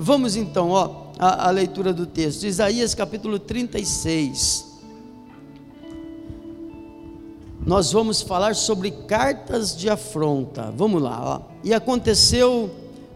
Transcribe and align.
Vamos 0.00 0.36
então, 0.36 0.70
ó, 0.70 1.08
a, 1.18 1.48
a 1.48 1.50
leitura 1.50 1.92
do 1.92 2.06
texto. 2.06 2.44
Isaías 2.46 2.94
capítulo 2.94 3.36
36. 3.36 4.78
Nós 7.66 7.90
vamos 7.90 8.22
falar 8.22 8.54
sobre 8.54 8.92
cartas 8.92 9.76
de 9.76 9.90
afronta. 9.90 10.72
Vamos 10.76 11.02
lá, 11.02 11.20
ó. 11.20 11.40
E 11.64 11.74
aconteceu 11.74 12.70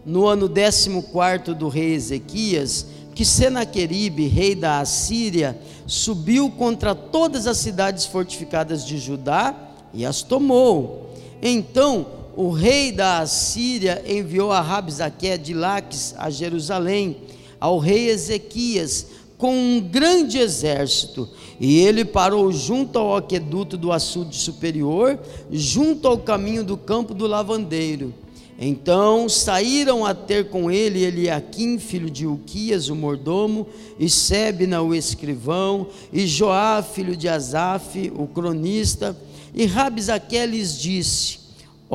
no 0.05 0.27
ano 0.27 0.49
14 0.49 1.53
do 1.57 1.69
rei 1.69 1.93
Ezequias, 1.93 2.85
que 3.15 3.23
Senaqueribe, 3.23 4.27
rei 4.27 4.53
da 4.53 4.81
Assíria, 4.81 5.57
subiu 5.87 6.51
contra 6.51 6.93
todas 6.93 7.47
as 7.47 7.59
cidades 7.59 8.05
fortificadas 8.05 8.85
de 8.85 8.97
Judá 8.97 9.55
e 9.93 10.05
as 10.05 10.21
tomou. 10.21 11.13
Então 11.41 12.22
o 12.35 12.49
rei 12.49 12.91
da 12.91 13.19
Assíria 13.19 14.03
enviou 14.07 14.51
a 14.51 14.61
Rabzaque 14.61 15.37
de 15.37 15.53
Laques 15.53 16.15
a 16.17 16.29
Jerusalém, 16.29 17.17
ao 17.59 17.77
rei 17.77 18.09
Ezequias, 18.09 19.07
com 19.37 19.55
um 19.55 19.81
grande 19.81 20.37
exército, 20.37 21.29
e 21.59 21.79
ele 21.79 22.05
parou 22.05 22.51
junto 22.51 22.97
ao 22.97 23.17
aqueduto 23.17 23.75
do 23.75 23.91
açude 23.91 24.37
superior, 24.37 25.19
junto 25.51 26.07
ao 26.07 26.17
caminho 26.17 26.63
do 26.63 26.77
campo 26.77 27.13
do 27.13 27.27
lavandeiro. 27.27 28.13
Então 28.57 29.27
saíram 29.27 30.05
a 30.05 30.13
ter 30.13 30.49
com 30.49 30.71
ele 30.71 31.03
Eliaquim, 31.03 31.77
filho 31.77 32.09
de 32.09 32.25
Uquias, 32.25 32.87
o 32.87 32.95
mordomo, 32.95 33.67
e 33.99 34.09
Sebna, 34.09 34.81
o 34.81 34.95
escrivão, 34.95 35.87
e 36.11 36.25
Joá, 36.25 36.81
filho 36.81 37.17
de 37.17 37.27
Asaf, 37.27 38.11
o 38.15 38.27
cronista, 38.27 39.17
e 39.53 39.65
Rabzaque 39.65 40.45
lhes 40.45 40.79
disse: 40.79 41.42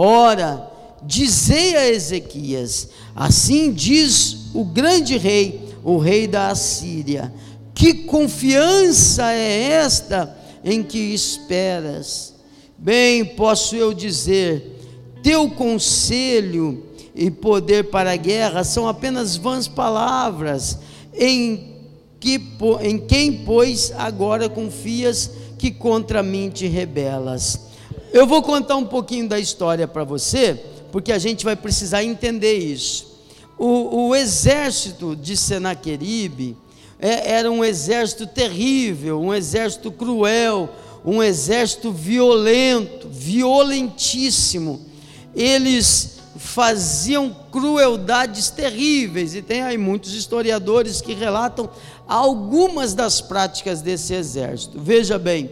Ora, 0.00 0.70
dizei 1.02 1.74
a 1.74 1.88
Ezequias: 1.88 2.88
Assim 3.16 3.72
diz 3.72 4.46
o 4.54 4.64
grande 4.64 5.18
rei, 5.18 5.74
o 5.82 5.98
rei 5.98 6.28
da 6.28 6.50
Assíria: 6.50 7.34
Que 7.74 7.92
confiança 8.04 9.32
é 9.32 9.72
esta 9.72 10.38
em 10.64 10.84
que 10.84 10.98
esperas? 10.98 12.32
Bem 12.78 13.24
posso 13.24 13.74
eu 13.74 13.92
dizer, 13.92 14.78
teu 15.20 15.50
conselho 15.50 16.86
e 17.12 17.28
poder 17.28 17.90
para 17.90 18.12
a 18.12 18.16
guerra 18.16 18.62
são 18.62 18.86
apenas 18.86 19.36
vãs 19.36 19.66
palavras, 19.66 20.78
em, 21.12 21.74
que, 22.20 22.40
em 22.82 22.98
quem, 22.98 23.38
pois, 23.44 23.92
agora 23.98 24.48
confias 24.48 25.28
que 25.58 25.72
contra 25.72 26.22
mim 26.22 26.50
te 26.50 26.68
rebelas. 26.68 27.67
Eu 28.12 28.26
vou 28.26 28.42
contar 28.42 28.76
um 28.76 28.84
pouquinho 28.84 29.28
da 29.28 29.38
história 29.38 29.86
para 29.86 30.04
você, 30.04 30.60
porque 30.90 31.12
a 31.12 31.18
gente 31.18 31.44
vai 31.44 31.56
precisar 31.56 32.02
entender 32.02 32.58
isso. 32.58 33.06
O, 33.58 34.08
o 34.08 34.14
exército 34.14 35.16
de 35.16 35.36
Senaqueribe 35.36 36.56
é, 36.98 37.32
era 37.32 37.50
um 37.50 37.64
exército 37.64 38.26
terrível, 38.26 39.20
um 39.20 39.34
exército 39.34 39.90
cruel, 39.90 40.68
um 41.04 41.22
exército 41.22 41.92
violento, 41.92 43.08
violentíssimo 43.08 44.88
eles 45.38 46.18
faziam 46.36 47.34
crueldades 47.50 48.50
terríveis, 48.50 49.34
e 49.34 49.42
tem 49.42 49.62
aí 49.62 49.78
muitos 49.78 50.12
historiadores 50.14 51.00
que 51.00 51.14
relatam 51.14 51.70
algumas 52.06 52.92
das 52.92 53.20
práticas 53.20 53.80
desse 53.80 54.14
exército. 54.14 54.80
Veja 54.80 55.18
bem, 55.18 55.50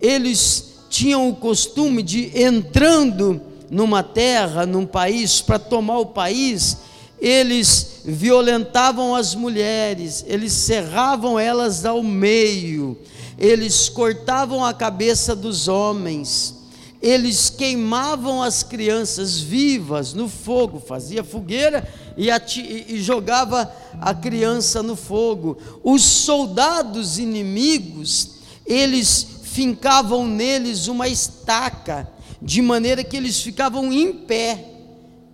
eles 0.00 0.69
tinham 0.90 1.28
o 1.28 1.36
costume 1.36 2.02
de 2.02 2.36
entrando 2.36 3.40
numa 3.70 4.02
terra, 4.02 4.66
num 4.66 4.84
país, 4.84 5.40
para 5.40 5.58
tomar 5.58 6.00
o 6.00 6.06
país, 6.06 6.78
eles 7.20 8.00
violentavam 8.04 9.14
as 9.14 9.34
mulheres, 9.34 10.24
eles 10.26 10.52
cerravam 10.52 11.38
elas 11.38 11.84
ao 11.86 12.02
meio, 12.02 12.98
eles 13.38 13.88
cortavam 13.88 14.64
a 14.64 14.74
cabeça 14.74 15.36
dos 15.36 15.68
homens, 15.68 16.56
eles 17.00 17.48
queimavam 17.48 18.42
as 18.42 18.64
crianças 18.64 19.38
vivas 19.38 20.12
no 20.12 20.28
fogo, 20.28 20.80
fazia 20.80 21.22
fogueira 21.22 21.88
e, 22.16 22.28
e, 22.28 23.00
jogava 23.00 23.72
a 24.00 24.12
criança 24.12 24.82
no 24.82 24.96
fogo. 24.96 25.56
Os 25.82 26.02
soldados 26.02 27.18
inimigos, 27.18 28.32
eles 28.66 29.39
fincavam 29.60 30.26
neles 30.26 30.86
uma 30.86 31.06
estaca, 31.06 32.08
de 32.40 32.62
maneira 32.62 33.04
que 33.04 33.14
eles 33.14 33.42
ficavam 33.42 33.92
em 33.92 34.10
pé, 34.10 34.64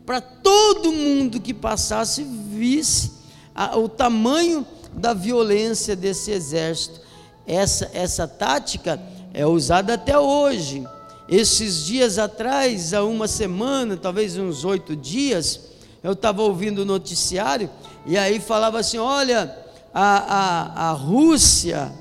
para 0.05 0.21
todo 0.21 0.91
mundo 0.91 1.41
que 1.41 1.55
passasse 1.55 2.27
visse 2.51 3.13
a, 3.55 3.79
o 3.79 3.89
tamanho 3.89 4.67
da 4.93 5.15
violência 5.15 5.95
desse 5.95 6.33
exército. 6.33 7.01
Essa, 7.47 7.89
essa 7.95 8.27
tática 8.27 9.01
é 9.33 9.47
usada 9.47 9.95
até 9.95 10.19
hoje 10.19 10.85
esses 11.29 11.85
dias 11.85 12.19
atrás, 12.19 12.93
há 12.93 13.05
uma 13.05 13.29
semana, 13.29 13.97
talvez 13.97 14.37
uns 14.37 14.65
oito 14.65 14.97
dias, 14.97 15.61
eu 16.03 16.15
estava 16.15 16.43
ouvindo 16.43 16.81
o 16.81 16.85
noticiário 16.85 17.71
e 18.05 18.19
aí 18.19 18.41
falava 18.41 18.81
assim: 18.81 18.99
olha, 18.99 19.57
a, 19.95 20.83
a, 20.83 20.89
a 20.89 20.93
Rússia, 20.93 21.93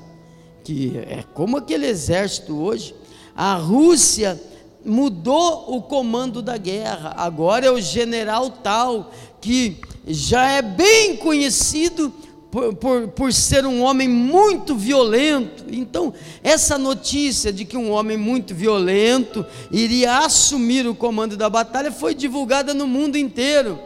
que 0.66 0.98
é 0.98 1.24
como 1.32 1.58
aquele 1.58 1.86
exército 1.86 2.56
hoje, 2.56 2.92
a 3.36 3.54
Rússia 3.54 4.40
mudou 4.84 5.76
o 5.76 5.80
comando 5.80 6.42
da 6.42 6.56
guerra, 6.56 7.14
agora 7.16 7.66
é 7.66 7.70
o 7.70 7.80
general 7.80 8.50
tal, 8.50 9.12
que 9.40 9.76
já 10.08 10.50
é 10.50 10.62
bem 10.62 11.18
conhecido 11.18 12.12
por, 12.50 12.74
por, 12.74 13.08
por, 13.08 13.32
ser 13.32 13.64
um 13.64 13.80
homem 13.80 14.08
muito 14.08 14.74
violento. 14.74 15.66
Então, 15.70 16.12
essa 16.42 16.76
notícia 16.76 17.52
de 17.52 17.64
que 17.64 17.76
um 17.76 17.92
homem 17.92 18.16
muito 18.16 18.52
violento 18.52 19.46
iria 19.70 20.18
assumir 20.18 20.84
o 20.84 20.96
comando 20.96 21.36
da 21.36 21.48
batalha 21.48 21.92
foi 21.92 22.12
divulgada 22.12 22.74
no 22.74 22.88
mundo 22.88 23.16
inteiro. 23.16 23.78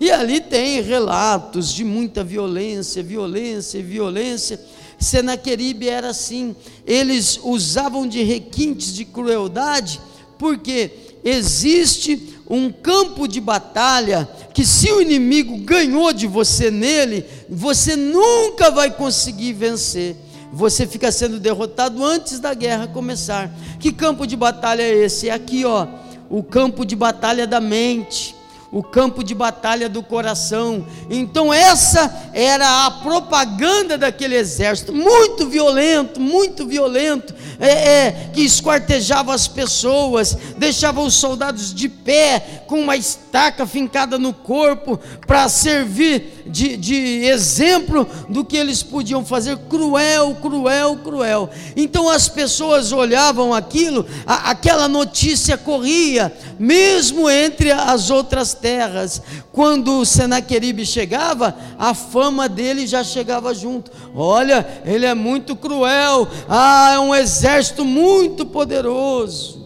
E 0.00 0.10
ali 0.10 0.40
tem 0.40 0.80
relatos 0.80 1.72
de 1.72 1.84
muita 1.84 2.24
violência, 2.24 3.02
violência 3.02 3.82
violência. 3.82 4.58
Senaqueribe 5.02 5.88
era 5.88 6.10
assim, 6.10 6.54
eles 6.86 7.38
usavam 7.42 8.06
de 8.06 8.22
requintes 8.22 8.94
de 8.94 9.04
crueldade, 9.04 10.00
porque 10.38 10.90
existe 11.24 12.36
um 12.48 12.70
campo 12.70 13.26
de 13.26 13.40
batalha 13.40 14.28
que 14.52 14.64
se 14.64 14.90
o 14.92 15.00
inimigo 15.00 15.56
ganhou 15.58 16.12
de 16.12 16.26
você 16.26 16.70
nele, 16.70 17.24
você 17.48 17.96
nunca 17.96 18.70
vai 18.70 18.90
conseguir 18.90 19.52
vencer. 19.52 20.16
Você 20.52 20.86
fica 20.86 21.10
sendo 21.10 21.40
derrotado 21.40 22.04
antes 22.04 22.38
da 22.38 22.52
guerra 22.52 22.86
começar. 22.86 23.50
Que 23.80 23.90
campo 23.90 24.26
de 24.26 24.36
batalha 24.36 24.82
é 24.82 25.04
esse? 25.04 25.30
É 25.30 25.32
aqui, 25.32 25.64
ó, 25.64 25.86
o 26.28 26.42
campo 26.42 26.84
de 26.84 26.94
batalha 26.94 27.46
da 27.46 27.60
mente 27.60 28.34
o 28.72 28.82
campo 28.82 29.22
de 29.22 29.34
batalha 29.34 29.86
do 29.86 30.02
coração. 30.02 30.86
Então, 31.10 31.52
essa 31.52 32.30
era 32.32 32.86
a 32.86 32.90
propaganda 32.90 33.98
daquele 33.98 34.34
exército, 34.34 34.94
muito 34.94 35.46
violento, 35.46 36.18
muito 36.18 36.66
violento, 36.66 37.34
é, 37.60 37.68
é, 37.68 38.30
que 38.32 38.40
esquartejava 38.40 39.34
as 39.34 39.46
pessoas, 39.46 40.36
deixava 40.56 41.02
os 41.02 41.12
soldados 41.14 41.74
de 41.74 41.86
pé, 41.86 42.64
com 42.66 42.80
uma 42.80 42.96
estaca 42.96 43.66
fincada 43.66 44.18
no 44.18 44.32
corpo, 44.32 44.98
para 45.26 45.50
servir 45.50 46.41
de, 46.46 46.76
de 46.76 46.94
exemplo 47.24 48.06
do 48.28 48.44
que 48.44 48.56
eles 48.56 48.82
podiam 48.82 49.24
fazer. 49.24 49.56
Cruel, 49.68 50.36
cruel, 50.40 50.96
cruel. 50.96 51.50
Então, 51.76 52.08
as 52.08 52.28
pessoas 52.28 52.92
olhavam 52.92 53.54
aquilo, 53.54 54.06
a, 54.26 54.50
aquela 54.50 54.88
notícia 54.88 55.56
corria, 55.56 56.32
mesmo 56.58 57.28
entre 57.28 57.70
as 57.70 58.10
outras 58.10 58.54
terras. 58.54 59.22
Quando 59.52 60.04
Senaqueribe 60.04 60.86
chegava, 60.86 61.56
a 61.78 61.94
fama 61.94 62.48
dele 62.48 62.86
já 62.86 63.04
chegava 63.04 63.54
junto. 63.54 63.90
Olha, 64.14 64.82
ele 64.84 65.06
é 65.06 65.14
muito 65.14 65.54
cruel. 65.56 66.28
Ah, 66.48 66.92
é 66.94 66.98
um 66.98 67.14
exército 67.14 67.84
muito 67.84 68.46
poderoso. 68.46 69.62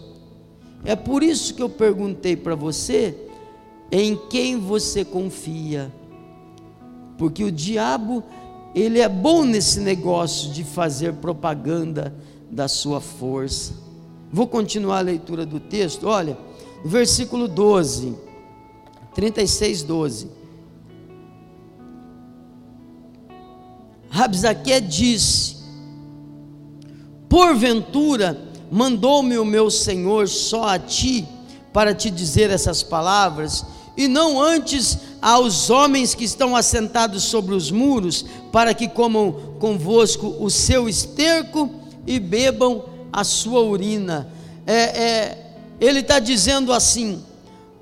É 0.83 0.95
por 0.95 1.23
isso 1.23 1.53
que 1.53 1.61
eu 1.61 1.69
perguntei 1.69 2.35
para 2.35 2.55
você 2.55 3.15
em 3.91 4.17
quem 4.29 4.57
você 4.57 5.03
confia. 5.03 5.91
Porque 7.17 7.43
o 7.43 7.51
diabo, 7.51 8.23
ele 8.75 8.99
é 8.99 9.09
bom 9.09 9.43
nesse 9.43 9.79
negócio 9.79 10.51
de 10.51 10.63
fazer 10.63 11.13
propaganda 11.13 12.13
da 12.49 12.67
sua 12.67 13.01
força. 13.01 13.73
Vou 14.31 14.47
continuar 14.47 14.99
a 14.99 15.01
leitura 15.01 15.45
do 15.45 15.59
texto. 15.59 16.07
Olha, 16.07 16.37
versículo 16.83 17.47
12, 17.47 18.15
36, 19.13 19.83
12. 19.83 20.29
Rabzaque 24.09 24.81
disse: 24.81 25.57
Porventura 27.29 28.39
mandou-me 28.71 29.37
o 29.37 29.45
meu 29.45 29.69
Senhor 29.69 30.27
só 30.27 30.69
a 30.69 30.79
ti 30.79 31.27
para 31.71 31.93
te 31.93 32.09
dizer 32.09 32.49
essas 32.49 32.81
palavras, 32.81 33.65
e 33.97 34.07
não 34.07 34.39
antes 34.39 34.99
aos 35.19 35.71
homens 35.71 36.13
que 36.13 36.23
estão 36.23 36.55
assentados 36.55 37.23
sobre 37.23 37.55
os 37.55 37.71
muros, 37.71 38.23
para 38.51 38.73
que 38.73 38.87
comam 38.87 39.55
convosco 39.59 40.35
o 40.39 40.51
seu 40.51 40.87
esterco 40.87 41.69
e 42.05 42.19
bebam 42.19 42.85
a 43.11 43.23
sua 43.23 43.61
urina. 43.61 44.31
É, 44.67 44.73
é, 44.73 45.37
ele 45.81 46.01
está 46.01 46.19
dizendo 46.19 46.71
assim, 46.71 47.23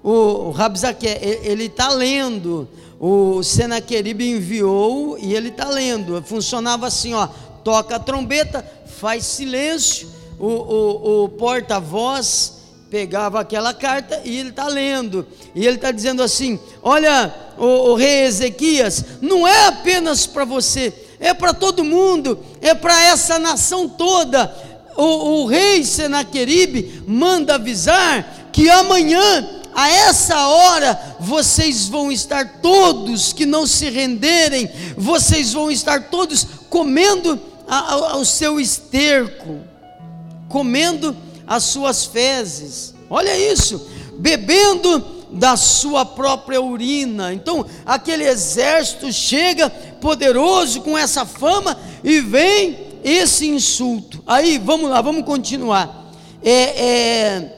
o, 0.02 0.12
o 0.12 0.52
Rabzaque, 0.52 1.06
ele 1.06 1.66
está 1.66 1.90
lendo, 1.90 2.68
o 2.98 3.44
Senaqueribe 3.44 4.32
enviou 4.32 5.18
e 5.18 5.34
ele 5.36 5.50
está 5.50 5.68
lendo, 5.68 6.24
funcionava 6.24 6.88
assim, 6.88 7.14
ó, 7.14 7.28
toca 7.64 7.98
a 7.98 8.00
trombeta, 8.00 8.66
faz 8.86 9.26
silêncio, 9.26 10.08
o, 10.40 10.48
o, 10.48 11.24
o 11.26 11.30
porta-voz 11.30 12.55
pegava 12.96 13.42
aquela 13.42 13.74
carta 13.74 14.22
e 14.24 14.40
ele 14.40 14.52
está 14.52 14.70
lendo, 14.70 15.28
e 15.54 15.68
ele 15.68 15.76
está 15.76 15.92
dizendo 15.92 16.24
assim: 16.24 16.58
Olha, 16.82 17.36
o, 17.58 17.92
o 17.92 17.96
rei 17.96 18.24
Ezequias, 18.24 19.04
não 19.22 19.46
é 19.46 19.68
apenas 19.68 20.26
para 20.26 20.46
você, 20.46 20.94
é 21.20 21.34
para 21.34 21.54
todo 21.54 21.84
mundo, 21.84 22.40
é 22.62 22.74
para 22.74 22.98
essa 23.08 23.38
nação 23.38 23.90
toda. 23.90 24.50
O, 24.96 25.42
o 25.42 25.46
rei 25.46 25.84
Senaqueribe 25.84 27.04
manda 27.06 27.56
avisar 27.56 28.50
que 28.54 28.70
amanhã 28.70 29.46
a 29.74 29.90
essa 29.90 30.48
hora 30.48 31.18
vocês 31.20 31.90
vão 31.90 32.10
estar 32.14 32.62
todos 32.62 33.34
que 33.34 33.46
não 33.46 33.68
se 33.68 33.90
renderem, 33.90 34.70
vocês 34.96 35.52
vão 35.52 35.70
estar 35.70 36.04
todos 36.04 36.48
comendo 36.70 37.38
o 38.18 38.24
seu 38.24 38.58
esterco, 38.58 39.60
comendo 40.48 41.25
as 41.48 41.64
suas 41.64 42.06
fezes. 42.06 42.94
Olha 43.10 43.38
isso, 43.38 43.88
bebendo 44.18 45.16
da 45.32 45.58
sua 45.58 46.06
própria 46.06 46.62
urina. 46.62 47.34
Então, 47.34 47.66
aquele 47.86 48.24
exército 48.24 49.12
chega 49.12 49.70
poderoso 49.70 50.82
com 50.82 50.98
essa 50.98 51.26
fama 51.26 51.78
e 52.04 52.22
vem 52.22 52.78
esse 53.04 53.48
insulto. 53.48 54.24
Aí, 54.26 54.58
vamos 54.58 54.90
lá, 54.90 55.02
vamos 55.02 55.26
continuar. 55.26 56.14
É, 56.44 56.62
é, 56.84 57.52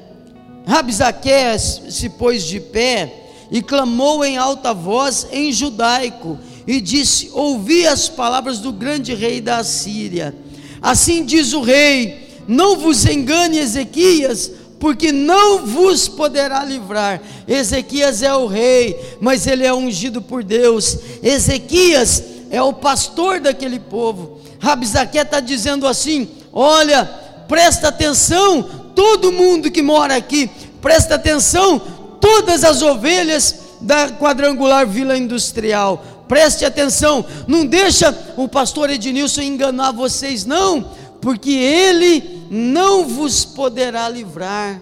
se 1.90 2.10
pôs 2.10 2.44
de 2.44 2.60
pé 2.60 3.14
e 3.50 3.62
clamou 3.62 4.26
em 4.26 4.38
alta 4.38 4.74
voz 4.74 5.28
em 5.32 5.52
judaico 5.52 6.38
e 6.66 6.82
disse: 6.82 7.30
Ouvi 7.34 7.88
as 7.88 8.10
palavras 8.10 8.60
do 8.60 8.74
grande 8.74 9.14
rei 9.14 9.40
da 9.40 9.58
Assíria. 9.58 10.36
Assim 10.82 11.24
diz 11.24 11.54
o 11.54 11.62
rei: 11.62 12.27
não 12.48 12.78
vos 12.78 13.06
engane, 13.06 13.58
Ezequias, 13.60 14.52
porque 14.80 15.12
não 15.12 15.66
vos 15.66 16.08
poderá 16.08 16.64
livrar. 16.64 17.22
Ezequias 17.48 18.22
é 18.22 18.34
o 18.34 18.48
rei, 18.48 18.98
mas 19.20 19.48
ele 19.48 19.66
é 19.66 19.74
ungido 19.74 20.22
por 20.22 20.44
Deus. 20.44 20.98
Ezequias 21.22 22.24
é 22.50 22.62
o 22.62 22.74
pastor 22.74 23.40
daquele 23.40 23.80
povo. 23.80 24.40
Rabzaque 24.60 25.18
está 25.18 25.40
dizendo 25.40 25.88
assim: 25.88 26.28
olha, 26.54 27.06
presta 27.48 27.90
atenção, 27.90 28.64
todo 28.96 29.32
mundo 29.32 29.72
que 29.72 29.82
mora 29.82 30.16
aqui, 30.16 30.50
presta 30.82 31.16
atenção, 31.16 31.82
todas 32.20 32.64
as 32.64 32.82
ovelhas 32.82 33.56
da 33.82 34.10
quadrangular 34.10 34.88
Vila 34.88 35.18
Industrial. 35.18 36.04
Preste 36.28 36.66
atenção, 36.66 37.26
não 37.48 37.66
deixa 37.66 38.16
o 38.36 38.50
pastor 38.50 38.90
Ednilson 38.90 39.42
enganar 39.42 39.94
vocês, 39.94 40.46
não, 40.46 40.92
porque 41.22 41.52
ele 41.52 42.37
não 42.50 43.08
vos 43.08 43.46
poderá 43.46 44.08
livrar. 44.10 44.82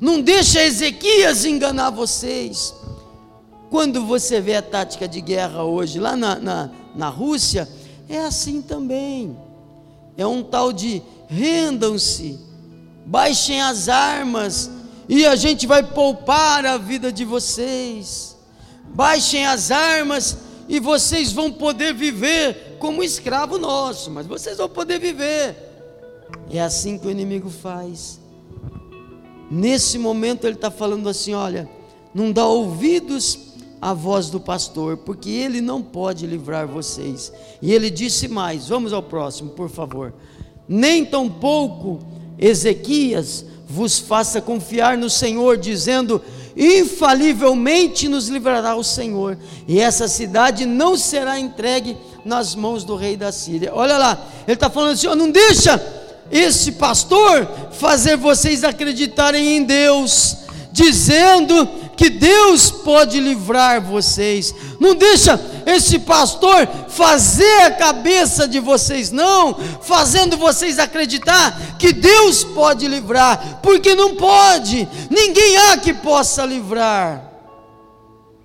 Não 0.00 0.20
deixa 0.20 0.62
Ezequias 0.62 1.44
enganar 1.44 1.90
vocês. 1.90 2.74
Quando 3.70 4.04
você 4.04 4.40
vê 4.40 4.56
a 4.56 4.62
tática 4.62 5.08
de 5.08 5.20
guerra 5.20 5.64
hoje, 5.64 5.98
lá 5.98 6.14
na, 6.16 6.36
na, 6.36 6.70
na 6.94 7.08
Rússia, 7.08 7.68
é 8.08 8.18
assim 8.18 8.62
também. 8.62 9.36
É 10.16 10.26
um 10.26 10.42
tal 10.42 10.72
de 10.72 11.02
rendam-se, 11.28 12.38
baixem 13.04 13.60
as 13.60 13.88
armas, 13.88 14.70
e 15.08 15.26
a 15.26 15.34
gente 15.36 15.66
vai 15.66 15.82
poupar 15.82 16.64
a 16.64 16.78
vida 16.78 17.10
de 17.10 17.24
vocês. 17.24 18.36
Baixem 18.94 19.44
as 19.46 19.70
armas, 19.70 20.36
e 20.68 20.78
vocês 20.78 21.32
vão 21.32 21.50
poder 21.50 21.94
viver 21.94 22.76
como 22.78 23.02
escravo 23.02 23.58
nosso, 23.58 24.10
mas 24.10 24.26
vocês 24.26 24.58
vão 24.58 24.68
poder 24.68 24.98
viver. 24.98 25.63
É 26.50 26.60
assim 26.60 26.98
que 26.98 27.06
o 27.06 27.10
inimigo 27.10 27.50
faz. 27.50 28.20
Nesse 29.50 29.98
momento 29.98 30.46
ele 30.46 30.54
está 30.54 30.70
falando 30.70 31.08
assim: 31.08 31.34
olha, 31.34 31.68
não 32.14 32.32
dá 32.32 32.46
ouvidos 32.46 33.38
à 33.80 33.92
voz 33.92 34.30
do 34.30 34.40
pastor, 34.40 34.96
porque 34.96 35.30
ele 35.30 35.60
não 35.60 35.82
pode 35.82 36.26
livrar 36.26 36.66
vocês. 36.66 37.32
E 37.60 37.72
ele 37.72 37.90
disse 37.90 38.28
mais: 38.28 38.68
vamos 38.68 38.92
ao 38.92 39.02
próximo, 39.02 39.50
por 39.50 39.68
favor. 39.68 40.14
Nem 40.68 41.04
tampouco 41.04 41.98
Ezequias 42.38 43.44
vos 43.68 43.98
faça 43.98 44.40
confiar 44.40 44.96
no 44.96 45.10
Senhor, 45.10 45.56
dizendo: 45.56 46.22
infalivelmente 46.56 48.08
nos 48.08 48.28
livrará 48.28 48.76
o 48.76 48.84
Senhor, 48.84 49.36
e 49.66 49.80
essa 49.80 50.08
cidade 50.08 50.64
não 50.64 50.96
será 50.96 51.38
entregue 51.38 51.96
nas 52.24 52.54
mãos 52.54 52.84
do 52.84 52.96
rei 52.96 53.16
da 53.16 53.30
Síria. 53.32 53.72
Olha 53.74 53.98
lá, 53.98 54.26
ele 54.46 54.54
está 54.54 54.70
falando 54.70 54.92
assim: 54.92 55.06
ó, 55.06 55.14
não 55.14 55.30
deixa 55.30 56.03
esse 56.30 56.72
pastor 56.72 57.46
fazer 57.72 58.16
vocês 58.16 58.64
acreditarem 58.64 59.56
em 59.56 59.64
Deus, 59.64 60.36
dizendo 60.72 61.66
que 61.96 62.10
Deus 62.10 62.70
pode 62.70 63.20
livrar 63.20 63.80
vocês. 63.80 64.54
Não 64.80 64.94
deixa 64.94 65.40
esse 65.66 66.00
pastor 66.00 66.66
fazer 66.88 67.62
a 67.62 67.70
cabeça 67.70 68.46
de 68.48 68.58
vocês, 68.58 69.10
não, 69.10 69.54
fazendo 69.82 70.36
vocês 70.36 70.78
acreditar 70.78 71.76
que 71.78 71.92
Deus 71.92 72.44
pode 72.44 72.86
livrar, 72.88 73.60
porque 73.62 73.94
não 73.94 74.16
pode, 74.16 74.88
ninguém 75.10 75.56
há 75.56 75.76
que 75.78 75.94
possa 75.94 76.44
livrar. 76.44 77.30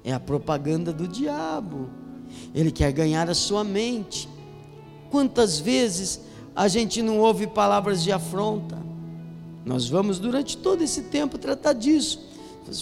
É 0.03 0.13
a 0.13 0.19
propaganda 0.19 0.93
do 0.93 1.07
diabo, 1.07 1.89
ele 2.53 2.71
quer 2.71 2.91
ganhar 2.91 3.29
a 3.29 3.35
sua 3.35 3.63
mente. 3.63 4.29
Quantas 5.09 5.59
vezes 5.59 6.19
a 6.55 6.67
gente 6.67 7.01
não 7.01 7.19
ouve 7.19 7.47
palavras 7.47 8.03
de 8.03 8.11
afronta. 8.11 8.77
Nós 9.65 9.87
vamos 9.87 10.19
durante 10.19 10.57
todo 10.57 10.83
esse 10.83 11.03
tempo 11.03 11.37
tratar 11.37 11.73
disso. 11.73 12.27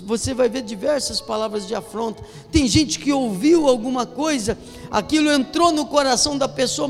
Você 0.06 0.34
vai 0.34 0.50
ver 0.50 0.64
diversas 0.64 1.22
palavras 1.22 1.68
de 1.68 1.74
afronta. 1.74 2.24
Tem 2.52 2.68
gente 2.68 3.00
que 3.00 3.12
ouviu 3.12 3.68
alguma 3.68 4.06
coisa, 4.06 4.58
aquilo 4.92 5.32
entrou 5.32 5.72
no 5.72 5.86
coração 5.86 6.38
da 6.38 6.48
pessoa, 6.48 6.90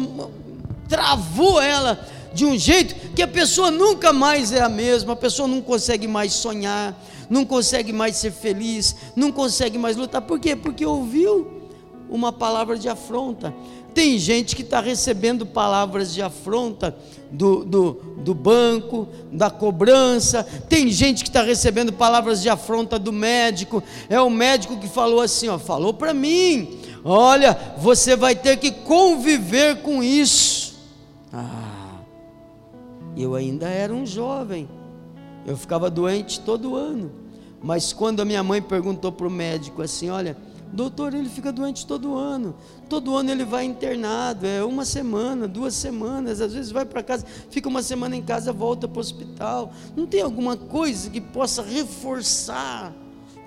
travou 0.87 1.61
ela 1.61 1.99
de 2.33 2.45
um 2.45 2.57
jeito 2.57 2.95
que 3.13 3.21
a 3.21 3.27
pessoa 3.27 3.71
nunca 3.71 4.11
mais 4.13 4.51
é 4.51 4.61
a 4.61 4.69
mesma, 4.69 5.13
a 5.13 5.15
pessoa 5.15 5.47
não 5.47 5.61
consegue 5.61 6.07
mais 6.07 6.33
sonhar, 6.33 6.95
não 7.29 7.45
consegue 7.45 7.93
mais 7.93 8.15
ser 8.17 8.31
feliz, 8.31 8.95
não 9.15 9.31
consegue 9.31 9.77
mais 9.77 9.95
lutar. 9.95 10.21
Por 10.21 10.39
quê? 10.39 10.55
Porque 10.55 10.85
ouviu 10.85 11.47
uma 12.09 12.31
palavra 12.31 12.77
de 12.77 12.89
afronta. 12.89 13.53
Tem 13.97 14.19
gente 14.19 14.55
que 14.55 14.61
está 14.61 14.79
recebendo 14.79 15.43
palavras 15.43 16.13
de 16.13 16.21
afronta 16.21 16.95
do, 17.31 17.65
do, 17.65 17.93
do, 18.17 18.35
banco, 18.35 19.07
da 19.31 19.49
cobrança. 19.49 20.43
Tem 20.43 20.91
gente 20.91 21.23
que 21.23 21.29
está 21.31 21.41
recebendo 21.41 21.91
palavras 21.91 22.39
de 22.39 22.47
afronta 22.47 22.99
do 22.99 23.11
médico. 23.11 23.81
É 24.07 24.21
o 24.21 24.29
médico 24.29 24.77
que 24.77 24.87
falou 24.87 25.19
assim: 25.19 25.47
ó, 25.47 25.57
falou 25.57 25.95
para 25.95 26.13
mim: 26.13 26.77
olha, 27.03 27.57
você 27.79 28.15
vai 28.15 28.35
ter 28.35 28.57
que 28.57 28.69
conviver 28.69 29.81
com 29.81 30.03
isso. 30.03 30.75
Ah, 31.33 32.01
eu 33.17 33.33
ainda 33.33 33.67
era 33.67 33.91
um 33.91 34.05
jovem, 34.05 34.69
eu 35.43 35.57
ficava 35.57 35.89
doente 35.89 36.39
todo 36.41 36.75
ano. 36.75 37.11
Mas 37.63 37.93
quando 37.93 38.19
a 38.19 38.25
minha 38.25 38.43
mãe 38.43 38.61
perguntou 38.61 39.11
para 39.11 39.25
o 39.25 39.31
médico 39.31 39.81
assim: 39.81 40.11
olha 40.11 40.37
Doutor, 40.71 41.13
ele 41.13 41.29
fica 41.29 41.51
doente 41.51 41.85
todo 41.85 42.15
ano. 42.15 42.55
Todo 42.89 43.15
ano 43.15 43.31
ele 43.31 43.45
vai 43.45 43.65
internado, 43.65 44.45
é 44.45 44.63
uma 44.63 44.85
semana, 44.85 45.47
duas 45.47 45.73
semanas, 45.73 46.41
às 46.41 46.53
vezes 46.53 46.71
vai 46.71 46.85
para 46.85 47.01
casa, 47.01 47.25
fica 47.49 47.67
uma 47.69 47.81
semana 47.81 48.15
em 48.15 48.21
casa, 48.21 48.51
volta 48.51 48.87
para 48.87 48.97
o 48.97 49.01
hospital. 49.01 49.71
Não 49.95 50.05
tem 50.05 50.21
alguma 50.21 50.55
coisa 50.55 51.09
que 51.09 51.21
possa 51.21 51.61
reforçar, 51.61 52.93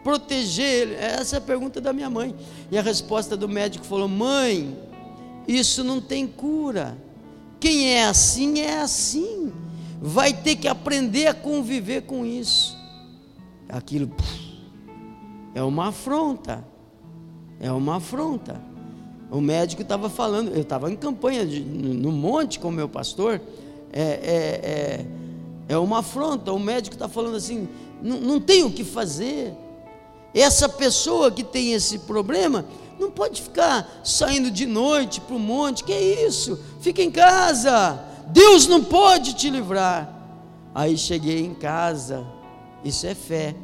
proteger 0.02 0.88
ele? 0.88 0.94
Essa 0.94 1.36
é 1.36 1.38
a 1.38 1.42
pergunta 1.42 1.80
da 1.80 1.92
minha 1.92 2.10
mãe. 2.10 2.34
E 2.70 2.78
a 2.78 2.82
resposta 2.82 3.36
do 3.36 3.48
médico 3.48 3.84
falou: 3.84 4.08
Mãe, 4.08 4.76
isso 5.46 5.84
não 5.84 6.00
tem 6.00 6.26
cura. 6.26 6.96
Quem 7.58 7.92
é 7.92 8.06
assim 8.06 8.60
é 8.60 8.80
assim. 8.80 9.52
Vai 10.00 10.32
ter 10.32 10.56
que 10.56 10.66
aprender 10.66 11.26
a 11.26 11.34
conviver 11.34 12.02
com 12.02 12.24
isso. 12.24 12.74
Aquilo 13.68 14.10
é 15.54 15.62
uma 15.62 15.88
afronta. 15.88 16.69
É 17.60 17.70
uma 17.70 17.96
afronta. 17.96 18.60
O 19.30 19.40
médico 19.40 19.82
estava 19.82 20.08
falando, 20.08 20.52
eu 20.52 20.62
estava 20.62 20.90
em 20.90 20.96
campanha 20.96 21.46
de, 21.46 21.60
no 21.60 22.10
monte 22.10 22.58
com 22.58 22.68
o 22.68 22.72
meu 22.72 22.88
pastor, 22.88 23.40
é, 23.92 24.02
é, 24.02 24.06
é, 24.08 25.06
é 25.68 25.78
uma 25.78 25.98
afronta. 25.98 26.52
O 26.52 26.58
médico 26.58 26.96
está 26.96 27.08
falando 27.08 27.36
assim: 27.36 27.68
não, 28.02 28.40
tem 28.40 28.64
o 28.64 28.70
que 28.70 28.82
fazer. 28.82 29.52
Essa 30.34 30.68
pessoa 30.68 31.30
que 31.30 31.44
tem 31.44 31.72
esse 31.72 32.00
problema 32.00 32.64
não 32.98 33.10
pode 33.10 33.42
ficar 33.42 34.00
saindo 34.04 34.50
de 34.50 34.66
noite 34.66 35.20
para 35.20 35.34
o 35.34 35.38
monte, 35.38 35.84
que 35.84 35.92
é 35.92 36.26
isso? 36.26 36.58
Fica 36.80 37.02
em 37.02 37.10
casa. 37.10 38.00
Deus 38.28 38.66
não 38.66 38.82
pode 38.82 39.34
te 39.34 39.50
livrar. 39.50 40.16
Aí 40.74 40.96
cheguei 40.96 41.44
em 41.44 41.54
casa, 41.54 42.24
isso 42.84 43.06
é 43.06 43.14
fé. 43.14 43.54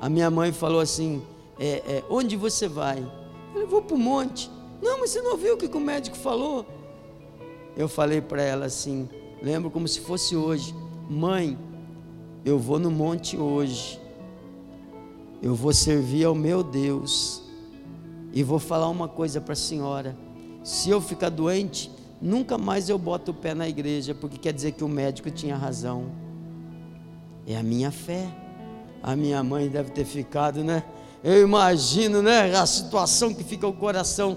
A 0.00 0.08
minha 0.08 0.30
mãe 0.30 0.52
falou 0.52 0.80
assim: 0.80 1.22
é, 1.58 1.82
é, 1.86 2.04
onde 2.10 2.36
você 2.36 2.68
vai? 2.68 3.04
Eu 3.54 3.66
vou 3.66 3.82
para 3.82 3.94
o 3.94 3.98
monte. 3.98 4.50
Não, 4.82 5.00
mas 5.00 5.10
você 5.10 5.22
não 5.22 5.32
ouviu 5.32 5.54
o 5.54 5.56
que 5.56 5.66
o 5.66 5.80
médico 5.80 6.16
falou? 6.16 6.66
Eu 7.76 7.88
falei 7.88 8.20
para 8.20 8.42
ela 8.42 8.66
assim, 8.66 9.08
lembro 9.42 9.70
como 9.70 9.86
se 9.86 10.00
fosse 10.00 10.34
hoje: 10.34 10.74
Mãe, 11.08 11.58
eu 12.44 12.58
vou 12.58 12.78
no 12.78 12.90
monte 12.90 13.36
hoje, 13.36 14.00
eu 15.42 15.54
vou 15.54 15.72
servir 15.72 16.24
ao 16.24 16.34
meu 16.34 16.62
Deus, 16.62 17.42
e 18.32 18.42
vou 18.42 18.58
falar 18.58 18.88
uma 18.88 19.08
coisa 19.08 19.40
para 19.40 19.52
a 19.52 19.56
senhora: 19.56 20.16
se 20.62 20.90
eu 20.90 21.00
ficar 21.00 21.28
doente, 21.28 21.90
nunca 22.20 22.56
mais 22.56 22.88
eu 22.88 22.98
boto 22.98 23.30
o 23.30 23.34
pé 23.34 23.54
na 23.54 23.68
igreja, 23.68 24.14
porque 24.14 24.38
quer 24.38 24.52
dizer 24.52 24.72
que 24.72 24.84
o 24.84 24.88
médico 24.88 25.30
tinha 25.30 25.56
razão. 25.56 26.06
É 27.46 27.56
a 27.56 27.62
minha 27.62 27.90
fé. 27.90 28.26
A 29.02 29.14
minha 29.14 29.42
mãe 29.42 29.68
deve 29.68 29.90
ter 29.90 30.04
ficado, 30.04 30.64
né? 30.64 30.82
Eu 31.26 31.42
imagino, 31.42 32.22
né? 32.22 32.56
A 32.56 32.64
situação 32.64 33.34
que 33.34 33.42
fica 33.42 33.66
o 33.66 33.72
coração. 33.72 34.36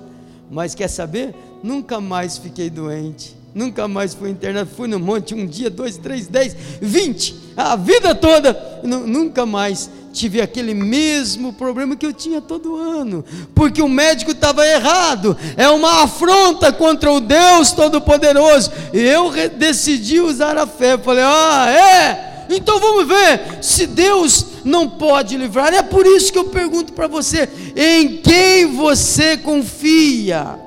Mas 0.50 0.74
quer 0.74 0.88
saber? 0.88 1.36
Nunca 1.62 2.02
mais 2.02 2.40
fiquei 2.40 2.68
doente. 2.68 3.38
Nunca 3.54 3.88
mais 3.88 4.16
fui 4.16 4.32
internado. 4.32 4.72
Fui 4.76 4.88
no 4.88 5.00
monte 5.00 5.36
um 5.36 5.46
dia, 5.46 5.70
dois, 5.70 5.98
três, 5.98 6.28
dez, 6.28 6.56
vinte. 6.82 7.36
A 7.56 7.76
vida 7.76 8.16
toda. 8.16 8.82
Nunca 8.84 9.46
mais 9.46 9.88
tive 10.12 10.42
aquele 10.42 10.74
mesmo 10.74 11.54
problema 11.54 11.96
que 11.96 12.08
eu 12.08 12.12
tinha 12.12 12.42
todo 12.42 12.76
ano, 12.76 13.24
porque 13.54 13.80
o 13.80 13.88
médico 13.88 14.32
estava 14.32 14.66
errado, 14.66 15.38
é 15.56 15.70
uma 15.70 16.02
afronta 16.04 16.74
contra 16.74 17.12
o 17.12 17.20
Deus 17.20 17.72
Todo-Poderoso, 17.72 18.72
e 18.92 19.00
eu 19.00 19.32
decidi 19.50 20.20
usar 20.20 20.58
a 20.58 20.66
fé, 20.66 20.98
falei, 20.98 21.24
ah, 21.24 21.70
é, 21.70 22.29
então 22.50 22.80
vamos 22.80 23.08
ver, 23.08 23.64
se 23.64 23.86
Deus 23.86 24.46
não 24.64 24.90
pode 24.90 25.38
livrar, 25.38 25.74
é 25.74 25.84
por 25.84 26.06
isso 26.06 26.32
que 26.32 26.40
eu 26.40 26.46
pergunto 26.46 26.94
para 26.94 27.08
você, 27.08 27.48
em 27.76 28.18
quem 28.18 28.66
você 28.76 29.38
confia? 29.38 30.60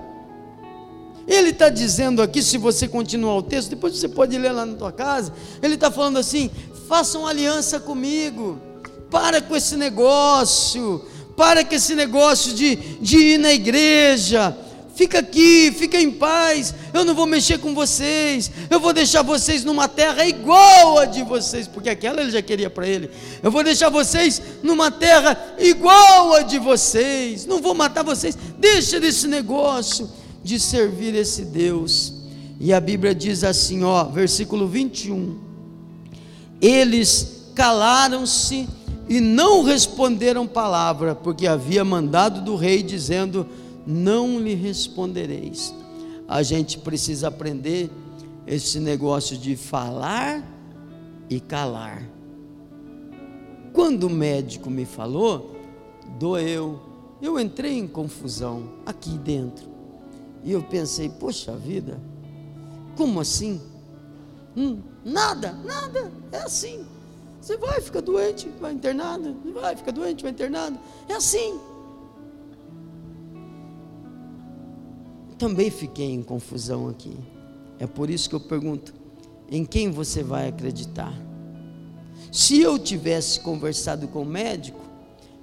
Ele 1.27 1.51
está 1.51 1.69
dizendo 1.69 2.21
aqui, 2.21 2.43
se 2.43 2.59
você 2.59 2.89
continuar 2.89 3.37
o 3.37 3.43
texto, 3.43 3.71
depois 3.71 3.97
você 3.97 4.09
pode 4.09 4.37
ler 4.37 4.53
lá 4.53 4.67
na 4.67 4.75
tua 4.75 4.93
casa. 4.93 5.33
Ele 5.63 5.75
está 5.75 5.91
falando 5.91 6.19
assim: 6.19 6.51
façam 6.89 7.27
aliança 7.27 7.79
comigo, 7.79 8.61
para 9.11 9.41
com 9.41 9.57
esse 9.57 9.77
negócio, 9.77 11.05
para 11.37 11.65
com 11.65 11.75
esse 11.75 11.95
negócio 11.95 12.53
de, 12.53 12.77
de 12.77 13.17
ir 13.17 13.39
na 13.39 13.53
igreja. 13.53 14.57
Fica 14.95 15.21
aqui, 15.21 15.73
fica 15.73 15.99
em 15.99 16.11
paz. 16.11 16.75
Eu 16.93 17.05
não 17.05 17.15
vou 17.15 17.27
mexer 17.27 17.59
com 17.59 17.75
vocês. 17.75 18.51
Eu 18.69 18.79
vou 18.79 18.93
deixar 18.93 19.23
vocês 19.23 19.65
numa 19.65 19.89
terra 19.89 20.27
igual 20.27 20.99
a 20.99 21.07
de 21.07 21.23
vocês, 21.23 21.67
porque 21.67 21.89
aquela 21.89 22.21
ele 22.21 22.31
já 22.31 22.43
queria 22.43 22.69
para 22.69 22.87
ele. 22.87 23.11
Eu 23.43 23.51
vou 23.51 23.65
deixar 23.65 23.89
vocês 23.89 24.43
numa 24.63 24.91
terra 24.91 25.55
igual 25.59 26.35
a 26.35 26.43
de 26.43 26.59
vocês. 26.59 27.47
Não 27.47 27.61
vou 27.61 27.75
matar 27.75 28.03
vocês. 28.03 28.37
Deixa 28.59 29.01
desse 29.01 29.27
negócio 29.27 30.11
de 30.45 30.61
servir 30.61 31.15
esse 31.15 31.45
Deus. 31.47 32.13
E 32.61 32.73
a 32.73 32.81
Bíblia 32.81 33.15
diz 33.15 33.45
assim, 33.45 33.83
ó, 33.83 34.05
versículo 34.05 34.69
21. 34.69 35.39
Eles 36.61 37.51
calaram-se 37.55 38.69
e 39.09 39.21
não 39.21 39.63
responderam 39.63 40.47
palavra, 40.47 41.15
porque 41.15 41.47
havia 41.47 41.85
mandado 41.85 42.41
do 42.41 42.57
rei 42.57 42.83
dizendo: 42.83 43.49
Não 43.87 44.39
lhe 44.39 44.55
respondereis. 44.55 45.75
A 46.29 46.43
gente 46.43 46.79
precisa 46.79 47.29
aprender 47.29 47.91
esse 48.47 48.81
negócio 48.81 49.37
de 49.37 49.57
falar 49.57 50.47
e 51.29 51.41
calar. 51.41 52.09
Quando 53.73 54.05
o 54.05 54.11
médico 54.11 54.71
me 54.71 54.85
falou, 54.85 55.57
doeu. 56.19 56.81
Eu 57.21 57.39
entrei 57.39 57.79
em 57.79 57.87
confusão 57.87 58.75
aqui 58.85 59.11
dentro. 59.11 59.71
E 60.45 60.53
eu 60.53 60.63
pensei, 60.63 61.09
poxa 61.09 61.55
vida, 61.55 62.01
como 62.97 63.21
assim? 63.21 63.61
Hum, 64.57 64.81
nada, 65.05 65.53
nada, 65.53 66.11
é 66.33 66.39
assim. 66.39 66.85
Você 67.41 67.57
vai, 67.57 67.81
fica 67.81 68.03
doente, 68.03 68.49
vai 68.61 68.73
internado, 68.73 69.37
vai, 69.53 69.77
fica 69.77 69.93
doente, 69.93 70.23
vai 70.23 70.33
internado. 70.33 70.79
É 71.09 71.15
assim. 71.15 71.59
Também 75.43 75.73
fiquei 75.73 76.09
em 76.09 76.23
confusão 76.23 76.89
aqui. 76.89 77.13
É 77.77 77.85
por 77.85 78.09
isso 78.09 78.29
que 78.29 78.35
eu 78.37 78.39
pergunto: 78.39 78.95
em 79.51 79.65
quem 79.65 79.91
você 79.91 80.23
vai 80.23 80.47
acreditar? 80.47 81.13
Se 82.31 82.61
eu 82.61 82.79
tivesse 82.79 83.41
conversado 83.41 84.07
com 84.07 84.23
o 84.23 84.25
médico, 84.25 84.79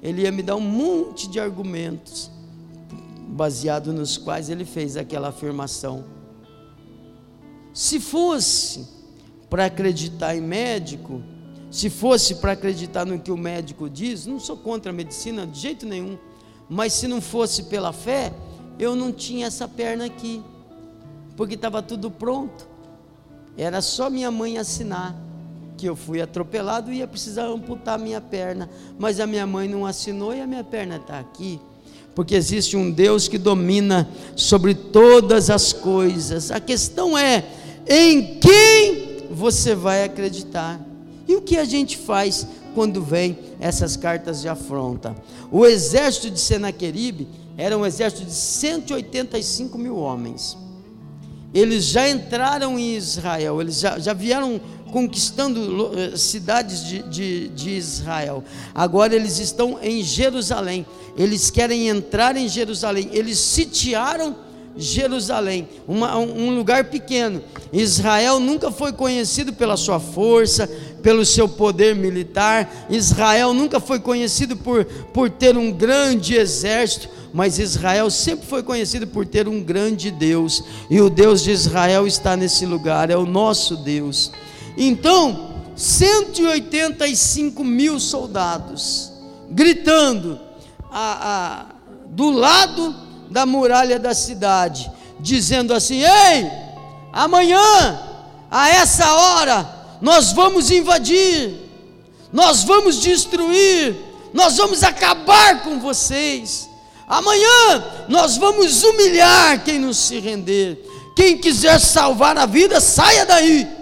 ele 0.01 0.21
ia 0.21 0.31
me 0.31 0.41
dar 0.41 0.55
um 0.55 0.61
monte 0.61 1.27
de 1.27 1.37
argumentos 1.37 2.31
baseado 3.27 3.91
nos 3.91 4.17
quais 4.17 4.49
ele 4.49 4.63
fez 4.63 4.95
aquela 4.95 5.27
afirmação. 5.27 6.05
Se 7.73 7.99
fosse 7.99 8.87
para 9.49 9.65
acreditar 9.65 10.33
em 10.33 10.39
médico, 10.39 11.21
se 11.69 11.89
fosse 11.89 12.35
para 12.35 12.53
acreditar 12.53 13.05
no 13.05 13.19
que 13.19 13.33
o 13.33 13.37
médico 13.37 13.89
diz, 13.89 14.25
não 14.25 14.39
sou 14.39 14.55
contra 14.55 14.93
a 14.93 14.95
medicina 14.95 15.45
de 15.45 15.59
jeito 15.59 15.85
nenhum, 15.85 16.17
mas 16.69 16.93
se 16.93 17.05
não 17.05 17.19
fosse 17.19 17.63
pela 17.63 17.91
fé, 17.91 18.31
eu 18.79 18.95
não 18.95 19.11
tinha 19.11 19.47
essa 19.47 19.67
perna 19.67 20.05
aqui, 20.05 20.41
porque 21.35 21.53
estava 21.53 21.81
tudo 21.81 22.09
pronto, 22.09 22.67
era 23.57 23.81
só 23.81 24.09
minha 24.09 24.31
mãe 24.31 24.57
assinar 24.57 25.15
que 25.77 25.85
eu 25.85 25.95
fui 25.95 26.21
atropelado 26.21 26.91
e 26.91 26.97
ia 26.97 27.07
precisar 27.07 27.45
amputar 27.45 27.99
minha 27.99 28.19
perna, 28.19 28.69
mas 28.97 29.19
a 29.19 29.27
minha 29.27 29.45
mãe 29.45 29.67
não 29.67 29.85
assinou 29.85 30.33
e 30.33 30.41
a 30.41 30.47
minha 30.47 30.63
perna 30.63 30.97
está 30.97 31.19
aqui 31.19 31.59
porque 32.19 32.35
existe 32.35 32.75
um 32.75 32.91
Deus 32.91 33.29
que 33.29 33.37
domina 33.37 34.05
sobre 34.35 34.73
todas 34.73 35.49
as 35.49 35.71
coisas. 35.71 36.51
A 36.51 36.59
questão 36.59 37.17
é 37.17 37.45
em 37.87 38.39
quem 38.39 39.27
você 39.31 39.73
vai 39.73 40.03
acreditar. 40.03 40.81
E 41.25 41.35
o 41.37 41.41
que 41.41 41.57
a 41.57 41.63
gente 41.63 41.97
faz 41.97 42.45
quando 42.75 43.01
vem 43.01 43.39
essas 43.57 43.95
cartas 43.95 44.41
de 44.41 44.49
afronta? 44.49 45.15
O 45.49 45.65
exército 45.65 46.29
de 46.29 46.41
Senaqueribe 46.41 47.25
era 47.59 47.77
um 47.77 47.85
exército 47.85 48.23
de 48.23 48.31
185 48.31 49.77
mil 49.77 49.97
homens. 49.97 50.57
Eles 51.53 51.83
já 51.85 52.07
entraram 52.07 52.79
em 52.79 52.95
Israel, 52.95 53.59
eles 53.59 53.81
já, 53.81 53.99
já 53.99 54.13
vieram 54.13 54.61
conquistando 54.93 55.91
eh, 55.93 56.15
cidades 56.15 56.85
de, 56.85 57.03
de, 57.03 57.49
de, 57.49 57.71
Israel. 57.71 58.43
Agora 58.73 59.13
eles 59.13 59.39
estão 59.39 59.77
em 59.81 60.01
Jerusalém. 60.01 60.85
Eles 61.17 61.51
querem 61.51 61.89
entrar 61.89 62.37
em 62.37 62.47
Jerusalém. 62.47 63.09
Eles 63.11 63.37
sitiaram 63.37 64.35
Jerusalém, 64.77 65.67
uma, 65.85 66.17
um 66.17 66.55
lugar 66.55 66.85
pequeno. 66.85 67.43
Israel 67.73 68.39
nunca 68.39 68.71
foi 68.71 68.93
conhecido 68.93 69.51
pela 69.51 69.75
sua 69.75 69.99
força, 69.99 70.67
pelo 71.03 71.25
seu 71.25 71.49
poder 71.49 71.93
militar. 71.93 72.87
Israel 72.89 73.53
nunca 73.53 73.79
foi 73.79 73.99
conhecido 73.99 74.55
por, 74.55 74.85
por 74.85 75.29
ter 75.29 75.57
um 75.57 75.71
grande 75.71 76.35
exército 76.35 77.18
mas 77.33 77.59
Israel 77.59 78.09
sempre 78.09 78.47
foi 78.47 78.63
conhecido 78.63 79.07
por 79.07 79.25
ter 79.25 79.47
um 79.47 79.63
grande 79.63 80.11
Deus, 80.11 80.63
e 80.89 80.99
o 81.01 81.09
Deus 81.09 81.43
de 81.43 81.51
Israel 81.51 82.07
está 82.07 82.35
nesse 82.35 82.65
lugar, 82.65 83.09
é 83.09 83.17
o 83.17 83.25
nosso 83.25 83.77
Deus. 83.77 84.31
Então, 84.77 85.49
185 85.75 87.63
mil 87.63 87.99
soldados, 87.99 89.11
gritando 89.49 90.39
a, 90.91 91.29
a, 91.29 91.65
do 92.07 92.29
lado 92.29 92.95
da 93.29 93.45
muralha 93.45 93.99
da 93.99 94.13
cidade, 94.13 94.91
dizendo 95.19 95.73
assim: 95.73 96.01
Ei, 96.01 96.49
amanhã, 97.13 97.99
a 98.49 98.69
essa 98.69 99.13
hora, 99.13 99.97
nós 100.01 100.31
vamos 100.31 100.71
invadir, 100.71 101.55
nós 102.31 102.63
vamos 102.63 102.99
destruir, 102.99 103.95
nós 104.33 104.57
vamos 104.57 104.83
acabar 104.83 105.63
com 105.63 105.79
vocês. 105.79 106.68
Amanhã 107.09 108.05
nós 108.07 108.37
vamos 108.37 108.83
humilhar 108.83 109.63
quem 109.65 109.79
não 109.79 109.91
se 109.91 110.19
render. 110.19 110.85
Quem 111.15 111.37
quiser 111.37 111.79
salvar 111.79 112.37
a 112.37 112.45
vida, 112.45 112.79
saia 112.79 113.25
daí 113.25 113.79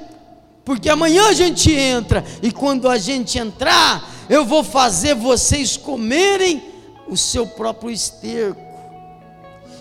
porque 0.68 0.90
amanhã 0.90 1.30
a 1.30 1.34
gente 1.34 1.72
entra, 1.72 2.26
e 2.44 2.52
quando 2.52 2.90
a 2.90 2.98
gente 2.98 3.40
entrar, 3.40 4.06
eu 4.30 4.44
vou 4.44 4.66
fazer 4.66 5.16
vocês 5.16 5.78
comerem 5.78 6.62
o 7.08 7.16
seu 7.16 7.48
próprio 7.48 7.90
esterco, 7.90 8.60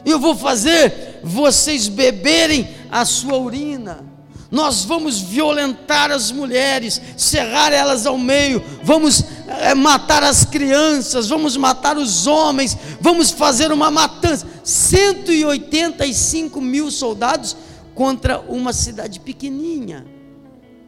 eu 0.05 0.21
vou 0.21 0.37
fazer 0.37 1.19
vocês 1.25 1.89
beberem 1.89 2.69
a 2.89 3.05
sua 3.05 3.37
urina. 3.37 4.05
Nós 4.49 4.85
vamos 4.85 5.19
violentar 5.19 6.13
as 6.13 6.31
mulheres, 6.31 7.03
serrar 7.17 7.73
elas 7.73 8.07
ao 8.07 8.17
meio, 8.17 8.63
vamos 8.85 9.25
é, 9.47 9.75
matar 9.75 10.23
as 10.23 10.45
crianças, 10.45 11.29
vamos 11.29 11.57
matar 11.57 11.97
os 11.97 12.27
homens, 12.27 12.77
vamos 13.01 13.31
fazer 13.31 13.73
uma 13.73 13.91
matança. 13.91 14.47
185 14.65 16.61
mil 16.61 16.91
soldados 16.91 17.57
contra 17.95 18.41
uma 18.41 18.73
cidade 18.73 19.21
pequenininha, 19.21 20.07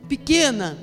pequena, 0.08 0.76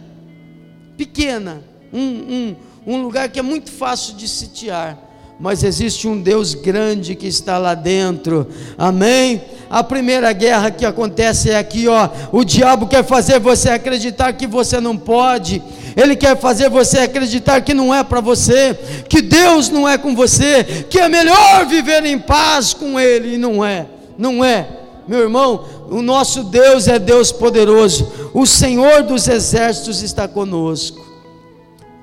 pequena, 0.97 1.63
um, 1.93 1.99
um, 1.99 2.55
um 2.87 3.01
lugar 3.01 3.29
que 3.29 3.39
é 3.39 3.43
muito 3.43 3.71
fácil 3.71 4.15
de 4.15 4.27
sitiar 4.27 5.05
mas 5.39 5.63
existe 5.63 6.07
um 6.07 6.19
Deus 6.19 6.53
grande 6.53 7.13
que 7.13 7.27
está 7.27 7.57
lá 7.57 7.73
dentro, 7.73 8.47
amém? 8.77 9.41
A 9.69 9.83
primeira 9.83 10.31
guerra 10.31 10.71
que 10.71 10.85
acontece 10.85 11.49
é 11.49 11.57
aqui, 11.57 11.87
ó. 11.87 12.09
O 12.31 12.45
diabo 12.45 12.87
quer 12.87 13.03
fazer 13.03 13.39
você 13.39 13.69
acreditar 13.69 14.31
que 14.33 14.47
você 14.47 14.79
não 14.79 14.95
pode, 14.95 15.61
ele 15.95 16.15
quer 16.15 16.37
fazer 16.37 16.69
você 16.69 16.99
acreditar 16.99 17.61
que 17.61 17.73
não 17.73 17.93
é 17.93 18.03
para 18.03 18.19
você, 18.19 18.77
que 19.07 19.21
Deus 19.21 19.69
não 19.69 19.87
é 19.87 19.97
com 19.97 20.13
você, 20.13 20.85
que 20.89 20.99
é 20.99 21.07
melhor 21.07 21.65
viver 21.65 22.05
em 22.05 22.19
paz 22.19 22.73
com 22.73 22.99
Ele, 22.99 23.35
e 23.35 23.37
não 23.37 23.63
é, 23.63 23.87
não 24.17 24.43
é, 24.43 24.67
meu 25.07 25.19
irmão. 25.19 25.65
O 25.89 26.01
nosso 26.01 26.43
Deus 26.43 26.87
é 26.87 26.99
Deus 26.99 27.31
poderoso, 27.31 28.11
o 28.33 28.45
Senhor 28.45 29.03
dos 29.03 29.27
exércitos 29.27 30.01
está 30.01 30.27
conosco. 30.27 31.05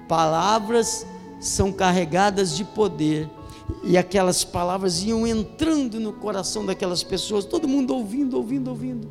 Palavras 0.08 1.06
são 1.38 1.70
carregadas 1.70 2.56
de 2.56 2.64
poder. 2.64 3.28
E 3.82 3.96
aquelas 3.98 4.44
palavras 4.44 5.02
iam 5.02 5.26
entrando 5.26 5.98
no 5.98 6.12
coração 6.12 6.64
daquelas 6.64 7.02
pessoas, 7.02 7.44
todo 7.44 7.66
mundo 7.66 7.94
ouvindo, 7.94 8.36
ouvindo, 8.36 8.68
ouvindo. 8.68 9.08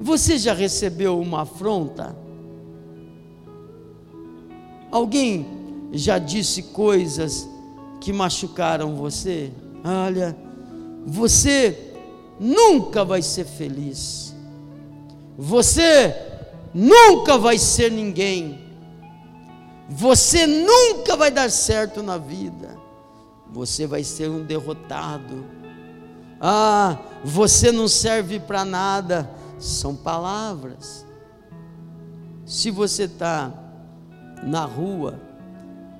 Você 0.00 0.36
já 0.36 0.52
recebeu 0.52 1.18
uma 1.18 1.42
afronta? 1.42 2.23
Alguém 4.94 5.46
já 5.92 6.18
disse 6.18 6.62
coisas 6.62 7.48
que 8.00 8.12
machucaram 8.12 8.96
você? 8.96 9.50
Olha, 9.84 10.36
você 11.04 11.92
nunca 12.38 13.04
vai 13.04 13.22
ser 13.22 13.44
feliz. 13.44 14.34
Você 15.36 16.14
nunca 16.72 17.36
vai 17.36 17.58
ser 17.58 17.90
ninguém 17.90 18.64
você 19.88 20.46
nunca 20.46 21.16
vai 21.16 21.30
dar 21.30 21.50
certo 21.50 22.02
na 22.02 22.16
vida. 22.16 22.76
Você 23.52 23.86
vai 23.86 24.02
ser 24.02 24.28
um 24.30 24.42
derrotado. 24.42 25.44
Ah, 26.40 26.98
você 27.22 27.70
não 27.70 27.86
serve 27.86 28.40
para 28.40 28.64
nada. 28.64 29.30
São 29.58 29.94
palavras. 29.94 31.04
Se 32.46 32.70
você 32.70 33.04
está 33.04 33.52
na 34.44 34.64
rua, 34.64 35.20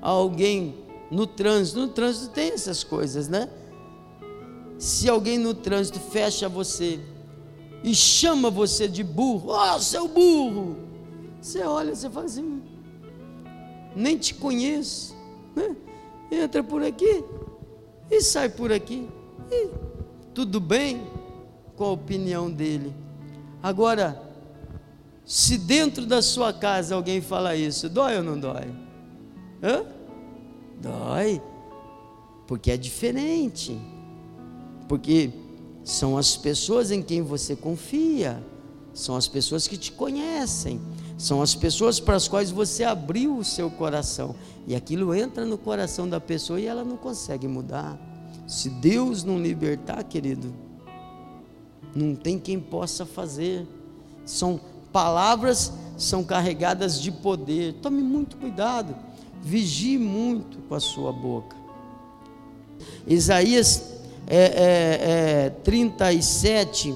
alguém 0.01 0.75
no 1.11 1.27
trânsito, 1.27 1.81
no 1.81 1.89
trânsito 1.89 2.29
tem 2.29 2.53
essas 2.53 2.85
coisas, 2.85 3.29
né? 3.29 3.49
Se 4.79 5.09
alguém 5.09 5.39
no 5.39 5.55
trânsito 5.55 6.01
fecha 6.01 6.49
você 6.49 7.01
e 7.83 7.95
chama 7.95 8.51
você 8.51 8.89
de 8.89 9.05
burro, 9.05 9.51
ó, 9.51 9.77
oh, 9.77 9.81
seu 9.81 10.09
burro, 10.09 10.77
você 11.41 11.63
olha, 11.63 11.95
você 11.95 12.09
fala 12.09 12.27
assim, 12.27 12.63
nem 13.95 14.17
te 14.17 14.35
conheço. 14.35 15.15
Né? 15.55 15.77
Entra 16.31 16.63
por 16.65 16.83
aqui 16.83 17.23
e 18.11 18.21
sai 18.21 18.49
por 18.49 18.73
aqui. 18.73 19.09
E 19.51 19.69
tudo 20.33 20.59
bem 20.59 21.07
com 21.77 21.85
a 21.85 21.93
opinião 21.93 22.51
dele. 22.51 22.95
Agora, 23.63 24.21
se 25.25 25.57
dentro 25.57 26.05
da 26.05 26.21
sua 26.21 26.53
casa 26.53 26.95
alguém 26.95 27.21
fala 27.21 27.57
isso, 27.57 27.89
dói 27.89 28.19
ou 28.19 28.23
não 28.23 28.39
dói? 28.39 28.71
Hã? 29.63 29.85
Dói, 30.81 31.41
porque 32.47 32.71
é 32.71 32.77
diferente. 32.77 33.79
Porque 34.87 35.31
são 35.83 36.19
as 36.19 36.37
pessoas 36.37 36.91
em 36.91 37.03
quem 37.03 37.23
você 37.23 37.57
confia, 37.57 38.45
são 38.93 39.17
as 39.17 39.27
pessoas 39.27 39.67
que 39.67 39.79
te 39.79 39.93
conhecem, 39.93 40.81
são 41.17 41.41
as 41.41 41.55
pessoas 41.55 41.99
para 41.99 42.17
as 42.17 42.29
quais 42.29 42.51
você 42.51 42.85
abriu 42.85 43.39
o 43.39 43.45
seu 43.45 43.71
coração. 43.71 44.35
E 44.67 44.75
aquilo 44.75 45.15
entra 45.15 45.47
no 45.47 45.57
coração 45.57 46.07
da 46.07 46.21
pessoa 46.21 46.61
e 46.61 46.67
ela 46.67 46.85
não 46.85 46.99
consegue 46.99 47.49
mudar. 47.49 47.99
Se 48.47 48.69
Deus 48.69 49.25
não 49.25 49.39
libertar, 49.39 50.03
querido, 50.05 50.55
não 51.95 52.15
tem 52.15 52.39
quem 52.39 52.61
possa 52.61 53.07
fazer. 53.07 53.67
São 54.27 54.61
palavras, 54.95 55.73
são 55.99 56.23
carregadas 56.23 57.03
de 57.03 57.11
poder. 57.11 57.75
Tome 57.83 58.01
muito 58.01 58.37
cuidado. 58.37 58.95
Vigie 59.43 59.99
muito 59.99 60.59
com 60.69 60.75
a 60.77 60.81
sua 60.81 61.13
boca. 61.13 61.57
Isaías 63.05 63.83
é, 64.29 64.37
é, 64.37 65.47
é, 65.47 65.51
37, 65.65 66.95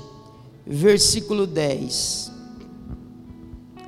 versículo 0.65 1.45
10. 1.45 2.31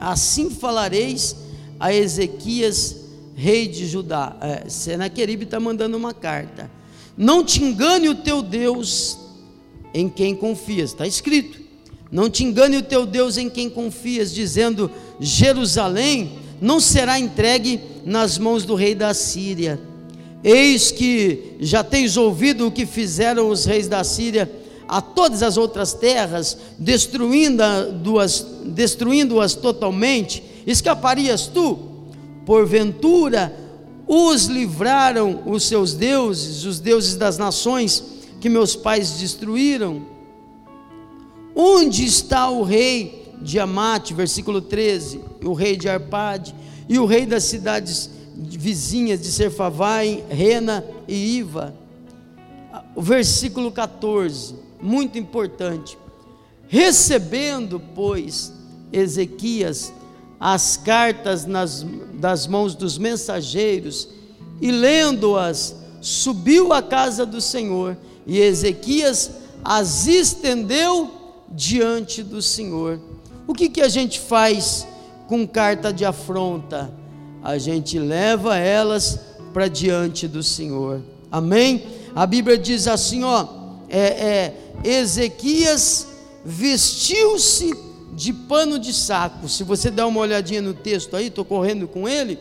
Assim 0.00 0.50
falareis 0.50 1.36
a 1.78 1.94
Ezequias, 1.94 2.96
rei 3.36 3.68
de 3.68 3.86
Judá. 3.86 4.36
É, 4.40 4.68
Senaqueribe 4.68 5.44
está 5.44 5.60
mandando 5.60 5.96
uma 5.96 6.12
carta. 6.12 6.68
Não 7.16 7.44
te 7.44 7.62
engane 7.62 8.08
o 8.08 8.16
teu 8.16 8.42
Deus 8.42 9.16
em 9.94 10.08
quem 10.08 10.34
confias. 10.34 10.90
Está 10.90 11.06
escrito. 11.06 11.69
Não 12.10 12.28
te 12.28 12.44
engane 12.44 12.76
o 12.76 12.82
teu 12.82 13.06
Deus 13.06 13.36
em 13.36 13.48
quem 13.48 13.70
confias, 13.70 14.34
dizendo: 14.34 14.90
Jerusalém 15.20 16.32
não 16.60 16.80
será 16.80 17.18
entregue 17.18 17.80
nas 18.04 18.36
mãos 18.36 18.64
do 18.64 18.74
rei 18.74 18.94
da 18.94 19.14
Síria. 19.14 19.80
Eis 20.42 20.90
que 20.90 21.56
já 21.60 21.84
tens 21.84 22.16
ouvido 22.16 22.66
o 22.66 22.72
que 22.72 22.86
fizeram 22.86 23.48
os 23.48 23.64
reis 23.64 23.86
da 23.86 24.02
Síria 24.02 24.50
a 24.88 25.00
todas 25.00 25.42
as 25.42 25.56
outras 25.56 25.92
terras, 25.92 26.56
destruindo-as 26.78 28.46
destruindo 28.64 29.36
totalmente, 29.60 30.42
escaparias 30.66 31.46
tu? 31.46 31.78
Porventura 32.44 33.54
os 34.06 34.46
livraram 34.46 35.42
os 35.46 35.62
seus 35.62 35.94
deuses, 35.94 36.64
os 36.64 36.80
deuses 36.80 37.14
das 37.14 37.38
nações 37.38 38.02
que 38.40 38.48
meus 38.48 38.74
pais 38.74 39.12
destruíram? 39.12 40.02
Onde 41.54 42.04
está 42.04 42.48
o 42.50 42.62
rei 42.62 43.32
de 43.40 43.58
Amate, 43.58 44.14
versículo 44.14 44.60
13, 44.60 45.20
o 45.44 45.52
rei 45.52 45.76
de 45.76 45.88
Arpade, 45.88 46.54
e 46.88 46.98
o 46.98 47.06
rei 47.06 47.26
das 47.26 47.44
cidades 47.44 48.10
vizinhas 48.36 49.20
de 49.20 49.30
Serfavai, 49.30 50.24
Rena 50.28 50.84
e 51.06 51.38
Iva? 51.38 51.74
O 52.94 53.02
versículo 53.02 53.70
14 53.70 54.54
muito 54.80 55.18
importante. 55.18 55.98
Recebendo, 56.68 57.80
pois, 57.94 58.52
Ezequias 58.92 59.92
as 60.38 60.78
cartas 60.78 61.44
nas, 61.44 61.84
das 62.14 62.46
mãos 62.46 62.74
dos 62.74 62.96
mensageiros 62.96 64.08
e 64.58 64.70
lendo-as, 64.70 65.76
subiu 66.00 66.72
à 66.72 66.82
casa 66.82 67.26
do 67.26 67.42
Senhor 67.42 67.94
e 68.26 68.38
Ezequias 68.38 69.32
as 69.62 70.06
estendeu 70.06 71.10
diante 71.50 72.22
do 72.22 72.40
Senhor. 72.40 73.00
O 73.46 73.54
que, 73.54 73.68
que 73.68 73.80
a 73.80 73.88
gente 73.88 74.20
faz 74.20 74.86
com 75.26 75.46
carta 75.46 75.92
de 75.92 76.04
afronta? 76.04 76.92
A 77.42 77.58
gente 77.58 77.98
leva 77.98 78.56
elas 78.56 79.18
para 79.52 79.68
diante 79.68 80.28
do 80.28 80.42
Senhor. 80.42 81.02
Amém? 81.30 81.84
A 82.14 82.26
Bíblia 82.26 82.58
diz 82.58 82.86
assim, 82.86 83.24
ó, 83.24 83.46
é, 83.88 83.98
é 83.98 84.54
Ezequias 84.84 86.06
vestiu-se 86.44 87.72
de 88.12 88.32
pano 88.32 88.78
de 88.78 88.92
saco. 88.92 89.48
Se 89.48 89.62
você 89.64 89.90
der 89.90 90.04
uma 90.04 90.20
olhadinha 90.20 90.62
no 90.62 90.74
texto 90.74 91.16
aí, 91.16 91.26
estou 91.26 91.44
correndo 91.44 91.86
com 91.86 92.08
ele. 92.08 92.38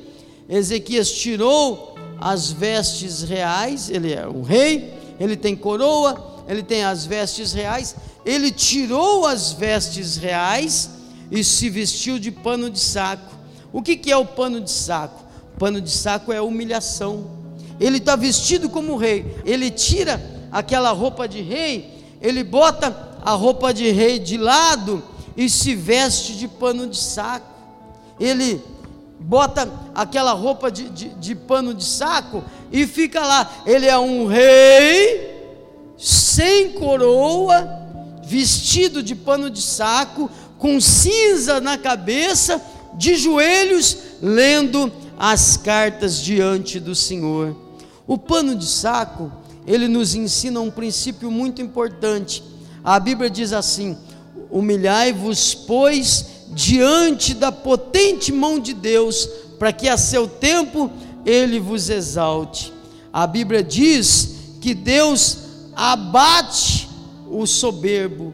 Ezequias 0.48 1.12
tirou 1.12 1.96
as 2.20 2.52
vestes 2.52 3.22
reais, 3.24 3.90
ele 3.90 4.14
é 4.14 4.28
um 4.28 4.42
rei, 4.42 4.94
ele 5.20 5.38
tem 5.38 5.56
coroa, 5.56 6.44
ele 6.48 6.64
tem 6.64 6.84
as 6.84 7.06
vestes 7.06 7.54
reais. 7.54 7.96
Ele 8.30 8.52
tirou 8.52 9.26
as 9.26 9.52
vestes 9.52 10.18
reais 10.18 10.90
e 11.32 11.44
se 11.44 11.70
vestiu 11.70 12.20
de 12.20 12.32
pano 12.32 12.70
de 12.70 12.80
saco. 12.80 13.36
O 13.72 13.82
que, 13.82 13.96
que 13.96 14.12
é 14.12 14.18
o 14.18 14.26
pano 14.26 14.62
de 14.62 14.72
saco? 14.72 15.24
Pano 15.58 15.82
de 15.82 15.92
saco 15.92 16.32
é 16.32 16.42
humilhação. 16.42 17.32
Ele 17.80 17.98
está 17.98 18.16
vestido 18.16 18.70
como 18.70 18.98
rei, 18.98 19.26
ele 19.46 19.72
tira 19.72 20.22
aquela 20.52 20.92
roupa 20.92 21.28
de 21.28 21.42
rei 21.42 22.00
ele 22.22 22.44
bota 22.44 22.96
a 23.22 23.32
roupa 23.32 23.74
de 23.74 23.90
rei 23.92 24.20
de 24.20 24.38
lado 24.38 25.04
e 25.36 25.50
se 25.50 25.74
veste 25.76 26.36
de 26.36 26.48
pano 26.48 26.88
de 26.88 26.98
saco. 26.98 27.48
Ele 28.20 28.62
bota 29.20 29.70
aquela 29.96 30.34
roupa 30.34 30.70
de, 30.70 30.90
de, 30.90 31.10
de 31.10 31.36
pano 31.36 31.74
de 31.74 31.84
saco 31.84 32.44
e 32.72 32.86
fica 32.86 33.22
lá. 33.22 33.50
Ele 33.66 33.88
é 33.88 33.98
um 33.98 34.28
rei 34.28 35.38
sem 35.98 36.74
coroa, 36.74 37.79
vestido 38.30 39.02
de 39.02 39.16
pano 39.16 39.50
de 39.50 39.60
saco, 39.60 40.30
com 40.60 40.80
cinza 40.80 41.60
na 41.60 41.78
cabeça, 41.80 42.62
de 42.94 43.16
joelhos, 43.16 43.98
lendo 44.22 44.92
as 45.18 45.58
cartas 45.58 46.22
diante 46.22 46.80
do 46.80 46.94
Senhor. 46.94 47.56
O 48.06 48.18
pano 48.18 48.56
de 48.56 48.66
saco, 48.66 49.32
ele 49.66 49.88
nos 49.88 50.14
ensina 50.14 50.60
um 50.60 50.70
princípio 50.70 51.32
muito 51.32 51.60
importante. 51.60 52.44
A 52.84 53.00
Bíblia 53.00 53.32
diz 53.32 53.52
assim: 53.52 53.98
Humilhai-vos, 54.52 55.56
pois, 55.56 56.26
diante 56.52 57.34
da 57.34 57.52
potente 57.52 58.32
mão 58.32 58.60
de 58.60 58.74
Deus, 58.74 59.28
para 59.58 59.74
que 59.74 59.90
a 59.90 59.98
seu 59.98 60.28
tempo 60.28 60.92
ele 61.26 61.60
vos 61.60 61.90
exalte. 61.90 62.72
A 63.12 63.26
Bíblia 63.26 63.64
diz 63.64 64.36
que 64.62 64.76
Deus 64.76 65.38
abate 65.76 66.89
o 67.30 67.46
soberbo, 67.46 68.34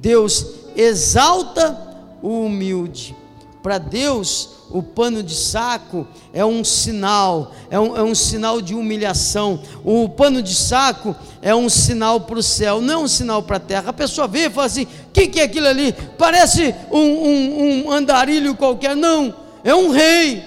Deus 0.00 0.46
exalta 0.76 1.78
o 2.22 2.44
humilde. 2.46 3.16
Para 3.62 3.78
Deus, 3.78 4.48
o 4.70 4.82
pano 4.82 5.22
de 5.22 5.34
saco 5.34 6.06
é 6.32 6.44
um 6.44 6.64
sinal, 6.64 7.52
é 7.70 7.78
um, 7.78 7.96
é 7.96 8.02
um 8.02 8.14
sinal 8.14 8.60
de 8.60 8.74
humilhação. 8.74 9.62
O 9.84 10.08
pano 10.08 10.42
de 10.42 10.54
saco 10.54 11.14
é 11.40 11.54
um 11.54 11.68
sinal 11.68 12.22
para 12.22 12.38
o 12.38 12.42
céu, 12.42 12.80
não 12.80 12.94
é 12.94 13.04
um 13.04 13.08
sinal 13.08 13.42
para 13.42 13.58
a 13.58 13.60
terra. 13.60 13.90
A 13.90 13.92
pessoa 13.92 14.26
vê 14.26 14.46
e 14.46 14.50
fala 14.50 14.66
assim: 14.66 14.84
o 14.84 15.12
que, 15.12 15.28
que 15.28 15.40
é 15.40 15.44
aquilo 15.44 15.68
ali? 15.68 15.94
Parece 16.18 16.74
um, 16.90 16.98
um, 16.98 17.86
um 17.86 17.90
andarilho 17.92 18.56
qualquer. 18.56 18.96
Não, 18.96 19.32
é 19.62 19.74
um 19.74 19.90
rei. 19.90 20.42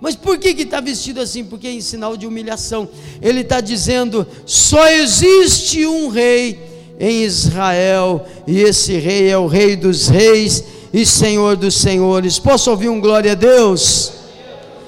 Mas 0.00 0.14
por 0.14 0.38
que 0.38 0.50
está 0.50 0.80
vestido 0.80 1.20
assim? 1.20 1.44
Porque 1.44 1.66
é 1.66 1.72
em 1.72 1.80
sinal 1.80 2.16
de 2.16 2.26
humilhação. 2.26 2.88
Ele 3.20 3.40
está 3.40 3.60
dizendo: 3.60 4.26
só 4.46 4.88
existe 4.88 5.84
um 5.84 6.08
rei 6.08 6.67
em 6.98 7.22
Israel, 7.22 8.26
e 8.46 8.60
esse 8.60 8.96
rei 8.96 9.28
é 9.28 9.38
o 9.38 9.46
Rei 9.46 9.76
dos 9.76 10.08
Reis 10.08 10.64
e 10.92 11.06
Senhor 11.06 11.56
dos 11.56 11.76
Senhores. 11.76 12.38
Posso 12.38 12.70
ouvir 12.70 12.88
um 12.88 13.00
glória 13.00 13.32
a 13.32 13.36
Deus? 13.36 14.12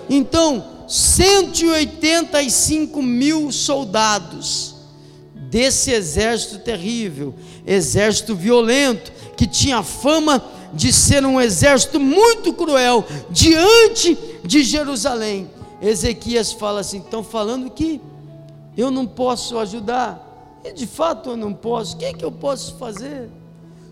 Então, 0.09 0.65
185 0.89 3.01
mil 3.01 3.53
soldados 3.53 4.75
desse 5.35 5.93
exército 5.93 6.59
terrível, 6.59 7.35
exército 7.65 8.35
violento, 8.35 9.13
que 9.37 9.47
tinha 9.47 9.83
fama 9.83 10.43
de 10.73 10.93
ser 10.93 11.25
um 11.25 11.41
exército 11.41 12.01
muito 12.01 12.53
cruel 12.53 13.05
diante 13.31 14.19
de 14.45 14.63
Jerusalém. 14.63 15.49
Ezequias 15.81 16.53
fala 16.53 16.81
assim: 16.81 16.99
estão 16.99 17.23
falando 17.23 17.71
que 17.71 18.01
eu 18.77 18.91
não 18.91 19.07
posso 19.07 19.59
ajudar, 19.59 20.30
e 20.65 20.73
de 20.73 20.87
fato 20.87 21.31
eu 21.31 21.37
não 21.37 21.55
posso, 21.55 21.95
o 21.95 21.99
que, 21.99 22.05
é 22.05 22.13
que 22.13 22.25
eu 22.25 22.33
posso 22.33 22.77
fazer? 22.77 23.31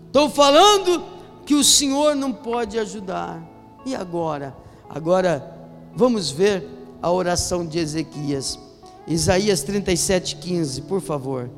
Estão 0.05 0.29
falando 0.29 1.03
que 1.45 1.55
o 1.55 1.63
Senhor 1.63 2.15
não 2.15 2.31
pode 2.31 2.77
ajudar. 2.77 3.41
E 3.85 3.95
agora? 3.95 4.55
Agora 4.87 5.55
vamos 5.95 6.29
ver 6.29 6.67
a 7.01 7.11
oração 7.11 7.65
de 7.65 7.79
Ezequias. 7.79 8.59
Isaías 9.07 9.63
37:15, 9.63 10.83
por 10.83 11.01
favor. 11.01 11.49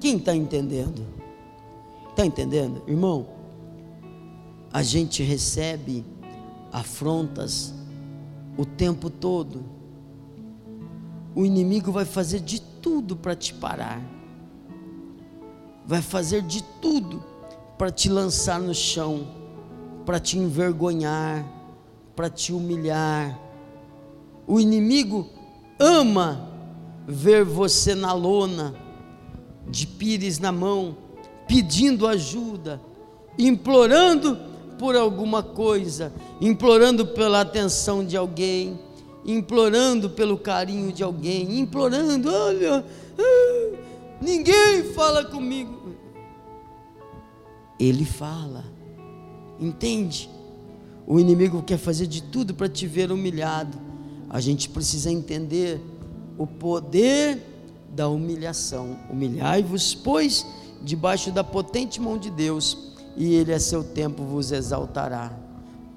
Quem 0.00 0.16
está 0.16 0.34
entendendo? 0.34 1.06
Está 2.10 2.24
entendendo, 2.24 2.82
irmão? 2.86 3.26
A 4.72 4.82
gente 4.82 5.22
recebe 5.22 6.04
afrontas 6.72 7.74
o 8.60 8.66
tempo 8.66 9.08
todo. 9.08 9.64
O 11.34 11.44
inimigo 11.46 11.90
vai 11.90 12.04
fazer 12.04 12.40
de 12.40 12.60
tudo 12.60 13.16
para 13.16 13.34
te 13.34 13.54
parar 13.54 14.00
vai 15.90 16.00
fazer 16.00 16.42
de 16.42 16.62
tudo 16.80 17.20
para 17.76 17.90
te 17.90 18.08
lançar 18.08 18.60
no 18.60 18.72
chão, 18.72 19.26
para 20.06 20.20
te 20.20 20.38
envergonhar, 20.38 21.44
para 22.14 22.30
te 22.30 22.52
humilhar. 22.52 23.36
O 24.46 24.60
inimigo 24.60 25.28
ama 25.80 26.48
ver 27.08 27.44
você 27.44 27.92
na 27.92 28.12
lona, 28.12 28.72
de 29.68 29.84
pires 29.84 30.38
na 30.38 30.52
mão, 30.52 30.96
pedindo 31.48 32.06
ajuda, 32.06 32.80
implorando 33.36 34.38
por 34.80 34.96
alguma 34.96 35.42
coisa, 35.42 36.10
implorando 36.40 37.06
pela 37.06 37.42
atenção 37.42 38.02
de 38.02 38.16
alguém, 38.16 38.80
implorando 39.24 40.08
pelo 40.08 40.38
carinho 40.38 40.90
de 40.90 41.04
alguém, 41.04 41.60
implorando, 41.60 42.32
olha, 42.32 42.82
ah, 43.18 43.76
ninguém 44.20 44.82
fala 44.94 45.24
comigo 45.26 45.80
ele 47.80 48.04
fala. 48.04 48.64
Entende? 49.58 50.30
O 51.06 51.18
inimigo 51.18 51.62
quer 51.62 51.78
fazer 51.78 52.06
de 52.06 52.22
tudo 52.22 52.54
para 52.54 52.68
te 52.68 52.86
ver 52.86 53.10
humilhado. 53.10 53.78
A 54.28 54.38
gente 54.38 54.68
precisa 54.68 55.10
entender 55.10 55.80
o 56.36 56.46
poder 56.46 57.42
da 57.90 58.08
humilhação. 58.08 58.96
Humilhai-vos, 59.10 59.94
pois, 59.94 60.46
debaixo 60.82 61.32
da 61.32 61.42
potente 61.42 62.00
mão 62.00 62.18
de 62.18 62.30
Deus, 62.30 62.92
e 63.16 63.34
ele 63.34 63.52
a 63.52 63.60
seu 63.60 63.82
tempo 63.82 64.22
vos 64.24 64.52
exaltará. 64.52 65.32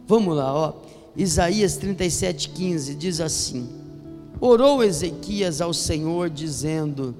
Vamos 0.07 0.35
lá, 0.35 0.53
ó. 0.53 0.73
Isaías 1.15 1.77
37:15 1.77 2.95
diz 2.95 3.19
assim: 3.21 3.69
Orou 4.39 4.83
Ezequias 4.83 5.61
ao 5.61 5.73
Senhor 5.73 6.29
dizendo: 6.29 7.15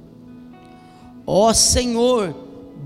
Ó 1.26 1.54
Senhor, 1.54 2.36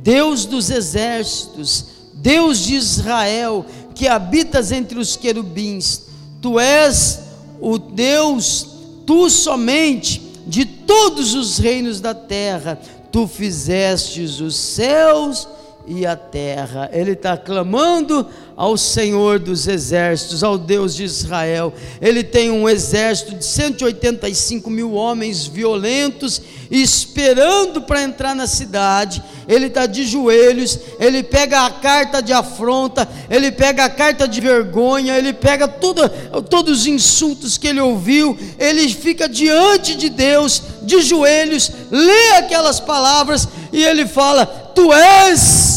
Deus 0.03 0.45
dos 0.45 0.69
exércitos, 0.69 1.85
Deus 2.13 2.59
de 2.59 2.75
Israel, 2.75 3.65
que 3.95 4.07
habitas 4.07 4.71
entre 4.71 4.99
os 4.99 5.15
querubins, 5.15 6.03
tu 6.41 6.59
és 6.59 7.21
o 7.59 7.77
Deus, 7.77 8.67
tu 9.05 9.29
somente, 9.29 10.21
de 10.45 10.65
todos 10.65 11.33
os 11.33 11.57
reinos 11.57 11.99
da 11.99 12.13
terra, 12.13 12.79
tu 13.11 13.27
fizestes 13.27 14.39
os 14.39 14.55
céus 14.55 15.47
e 15.87 16.05
a 16.05 16.17
terra. 16.17 16.89
Ele 16.91 17.11
está 17.11 17.37
clamando 17.37 18.27
ao 18.57 18.75
Senhor 18.75 19.39
dos 19.39 19.67
exércitos, 19.67 20.43
ao 20.43 20.57
Deus 20.57 20.93
de 20.95 21.03
Israel. 21.03 21.73
Ele 22.01 22.23
tem 22.23 22.51
um 22.51 22.67
exército 22.67 23.35
de 23.35 23.45
185 23.45 24.69
mil 24.69 24.93
homens 24.93 25.45
violentos 25.45 26.41
esperando 26.69 27.81
para 27.83 28.03
entrar 28.03 28.35
na 28.35 28.47
cidade. 28.47 29.23
Ele 29.47 29.67
está 29.67 29.85
de 29.85 30.05
joelhos, 30.05 30.77
ele 30.99 31.23
pega 31.23 31.65
a 31.65 31.69
carta 31.69 32.21
de 32.21 32.33
afronta, 32.33 33.07
ele 33.29 33.51
pega 33.51 33.85
a 33.85 33.89
carta 33.89 34.27
de 34.27 34.41
vergonha, 34.41 35.17
ele 35.17 35.31
pega 35.31 35.67
todos 35.67 36.79
os 36.79 36.87
insultos 36.87 37.57
que 37.57 37.67
ele 37.67 37.79
ouviu, 37.79 38.37
ele 38.59 38.89
fica 38.89 39.29
diante 39.29 39.95
de 39.95 40.09
Deus, 40.09 40.61
de 40.81 40.99
joelhos, 41.01 41.71
lê 41.89 42.37
aquelas 42.37 42.79
palavras 42.79 43.47
e 43.71 43.83
ele 43.83 44.05
fala: 44.05 44.45
Tu 44.45 44.91
és 44.91 45.76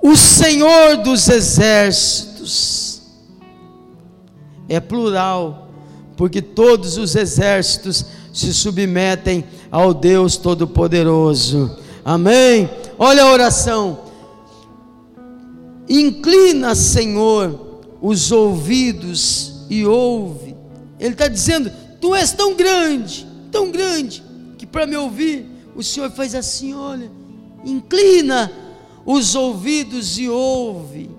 o 0.00 0.16
Senhor 0.16 0.98
dos 0.98 1.28
exércitos. 1.28 3.02
É 4.68 4.80
plural, 4.80 5.68
porque 6.16 6.42
todos 6.42 6.98
os 6.98 7.16
exércitos 7.16 8.04
se 8.32 8.52
submetem 8.52 9.44
ao 9.70 9.94
Deus 9.94 10.36
Todo-Poderoso. 10.36 11.76
Amém? 12.04 12.68
Olha 12.98 13.22
a 13.22 13.32
oração. 13.32 14.00
Inclina, 15.88 16.74
Senhor, 16.74 17.80
os 18.00 18.30
ouvidos 18.30 19.64
e 19.70 19.84
ouve. 19.86 20.54
Ele 21.00 21.14
está 21.14 21.28
dizendo: 21.28 21.72
Tu 22.00 22.14
és 22.14 22.32
tão 22.32 22.54
grande, 22.54 23.26
tão 23.50 23.70
grande, 23.70 24.22
que 24.58 24.66
para 24.66 24.86
me 24.86 24.96
ouvir, 24.96 25.46
o 25.74 25.82
Senhor 25.82 26.10
faz 26.10 26.34
assim: 26.34 26.74
olha, 26.74 27.10
inclina 27.64 28.52
os 29.10 29.34
ouvidos 29.34 30.18
e 30.18 30.28
ouve. 30.28 31.10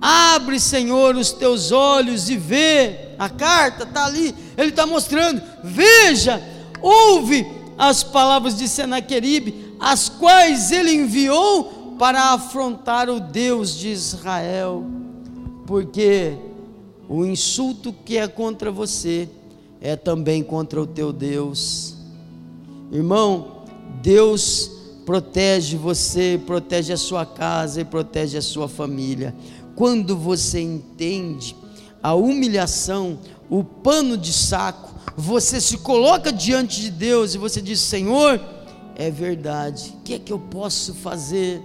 Abre, 0.00 0.60
Senhor, 0.60 1.16
os 1.16 1.32
teus 1.32 1.72
olhos 1.72 2.30
e 2.30 2.36
vê. 2.36 3.08
A 3.18 3.28
carta 3.28 3.82
está 3.82 4.06
ali, 4.06 4.32
ele 4.56 4.68
está 4.68 4.86
mostrando. 4.86 5.42
Veja, 5.64 6.40
ouve 6.80 7.44
as 7.76 8.04
palavras 8.04 8.56
de 8.56 8.68
Senaqueribe, 8.68 9.74
as 9.80 10.08
quais 10.08 10.70
ele 10.70 10.94
enviou 10.94 11.96
para 11.98 12.34
afrontar 12.34 13.10
o 13.10 13.18
Deus 13.18 13.76
de 13.76 13.88
Israel. 13.88 14.86
Porque 15.66 16.36
o 17.08 17.24
insulto 17.24 17.92
que 17.92 18.16
é 18.16 18.28
contra 18.28 18.70
você 18.70 19.28
é 19.80 19.96
também 19.96 20.40
contra 20.40 20.80
o 20.80 20.86
teu 20.86 21.12
Deus. 21.12 21.96
Irmão, 22.92 23.64
Deus 24.00 24.75
protege 25.06 25.76
você, 25.76 26.38
protege 26.44 26.92
a 26.92 26.96
sua 26.96 27.24
casa 27.24 27.80
e 27.80 27.84
protege 27.84 28.36
a 28.36 28.42
sua 28.42 28.68
família. 28.68 29.32
Quando 29.76 30.16
você 30.16 30.60
entende 30.60 31.56
a 32.02 32.12
humilhação, 32.12 33.20
o 33.48 33.62
pano 33.62 34.18
de 34.18 34.32
saco, 34.32 34.92
você 35.16 35.60
se 35.60 35.78
coloca 35.78 36.32
diante 36.32 36.80
de 36.80 36.90
Deus 36.90 37.34
e 37.34 37.38
você 37.38 37.62
diz: 37.62 37.78
Senhor, 37.78 38.40
é 38.96 39.08
verdade, 39.08 39.94
o 39.96 40.02
que 40.02 40.14
é 40.14 40.18
que 40.18 40.32
eu 40.32 40.40
posso 40.40 40.92
fazer? 40.92 41.62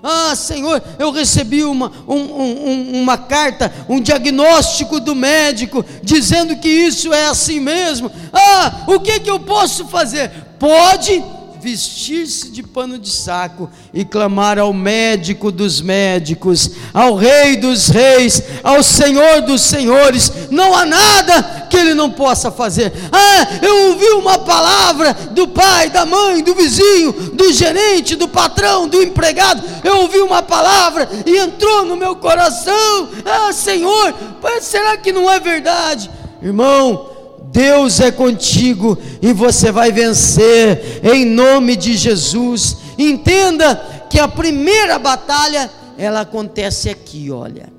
Ah, 0.00 0.36
Senhor, 0.36 0.82
eu 0.98 1.10
recebi 1.10 1.64
uma, 1.64 1.90
um, 2.06 2.14
um, 2.14 3.02
uma 3.02 3.16
carta, 3.16 3.72
um 3.88 4.00
diagnóstico 4.00 5.00
do 5.00 5.14
médico, 5.14 5.84
dizendo 6.02 6.56
que 6.56 6.68
isso 6.68 7.12
é 7.12 7.26
assim 7.26 7.58
mesmo. 7.58 8.12
Ah, 8.30 8.84
o 8.86 9.00
que, 9.00 9.18
que 9.18 9.30
eu 9.30 9.40
posso 9.40 9.86
fazer? 9.86 10.30
Pode 10.58 11.24
vestir-se 11.64 12.50
de 12.50 12.62
pano 12.62 12.98
de 12.98 13.08
saco 13.08 13.70
e 13.92 14.04
clamar 14.04 14.58
ao 14.58 14.70
médico 14.70 15.50
dos 15.50 15.80
médicos, 15.80 16.72
ao 16.92 17.14
Rei 17.14 17.56
dos 17.56 17.88
Reis, 17.88 18.42
ao 18.62 18.82
Senhor 18.82 19.40
dos 19.40 19.62
Senhores. 19.62 20.30
Não 20.50 20.76
há 20.76 20.84
nada 20.84 21.66
que 21.70 21.76
ele 21.78 21.94
não 21.94 22.10
possa 22.10 22.50
fazer. 22.50 22.92
Ah, 23.10 23.48
eu 23.62 23.92
ouvi 23.92 24.08
uma 24.10 24.38
palavra 24.40 25.14
do 25.30 25.48
pai, 25.48 25.88
da 25.88 26.04
mãe, 26.04 26.44
do 26.44 26.54
vizinho, 26.54 27.12
do 27.32 27.50
gerente, 27.50 28.14
do 28.14 28.28
patrão, 28.28 28.86
do 28.86 29.02
empregado. 29.02 29.62
Eu 29.82 30.02
ouvi 30.02 30.18
uma 30.18 30.42
palavra 30.42 31.08
e 31.24 31.38
entrou 31.38 31.86
no 31.86 31.96
meu 31.96 32.14
coração. 32.16 33.08
Ah, 33.24 33.54
Senhor, 33.54 34.14
será 34.60 34.98
que 34.98 35.12
não 35.12 35.30
é 35.30 35.40
verdade? 35.40 36.10
Irmão, 36.42 37.13
Deus 37.54 38.00
é 38.00 38.10
contigo 38.10 38.98
e 39.22 39.32
você 39.32 39.70
vai 39.70 39.92
vencer 39.92 41.00
em 41.04 41.24
nome 41.24 41.76
de 41.76 41.96
Jesus. 41.96 42.78
Entenda 42.98 43.76
que 44.10 44.18
a 44.18 44.26
primeira 44.26 44.98
batalha 44.98 45.70
ela 45.96 46.22
acontece 46.22 46.90
aqui, 46.90 47.30
olha. 47.30 47.72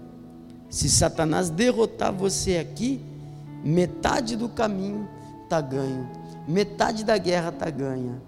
Se 0.69 0.89
Satanás 0.89 1.49
derrotar 1.49 2.13
você 2.13 2.55
aqui, 2.55 3.01
metade 3.65 4.37
do 4.37 4.47
caminho 4.47 5.09
está 5.43 5.59
ganho, 5.59 6.09
metade 6.47 7.03
da 7.03 7.17
guerra 7.17 7.49
está 7.49 7.69
ganha. 7.69 8.21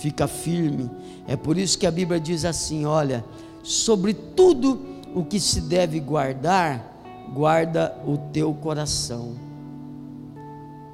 Fica 0.00 0.26
firme. 0.26 0.90
É 1.28 1.36
por 1.36 1.56
isso 1.56 1.78
que 1.78 1.86
a 1.86 1.92
Bíblia 1.92 2.18
diz 2.18 2.44
assim: 2.44 2.84
olha, 2.84 3.24
sobre 3.62 4.12
tudo 4.12 4.84
o 5.14 5.24
que 5.24 5.38
se 5.38 5.60
deve 5.60 6.00
guardar, 6.00 7.00
guarda 7.32 7.96
o 8.04 8.18
teu 8.18 8.52
coração 8.52 9.46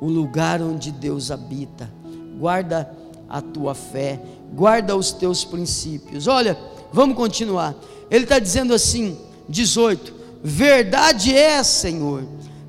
o 0.02 0.08
lugar 0.08 0.60
onde 0.60 0.90
Deus 0.90 1.30
habita. 1.30 1.88
Guarda 2.36 2.92
a 3.28 3.40
tua 3.40 3.72
fé, 3.72 4.20
guarda 4.52 4.96
os 4.96 5.12
teus 5.12 5.44
princípios. 5.44 6.26
Olha, 6.26 6.58
vamos 6.92 7.16
continuar. 7.16 7.72
Ele 8.10 8.24
está 8.24 8.40
dizendo 8.40 8.74
assim, 8.74 9.16
18: 9.48 10.12
Verdade 10.42 11.32
é, 11.32 11.62
Senhor, 11.62 12.24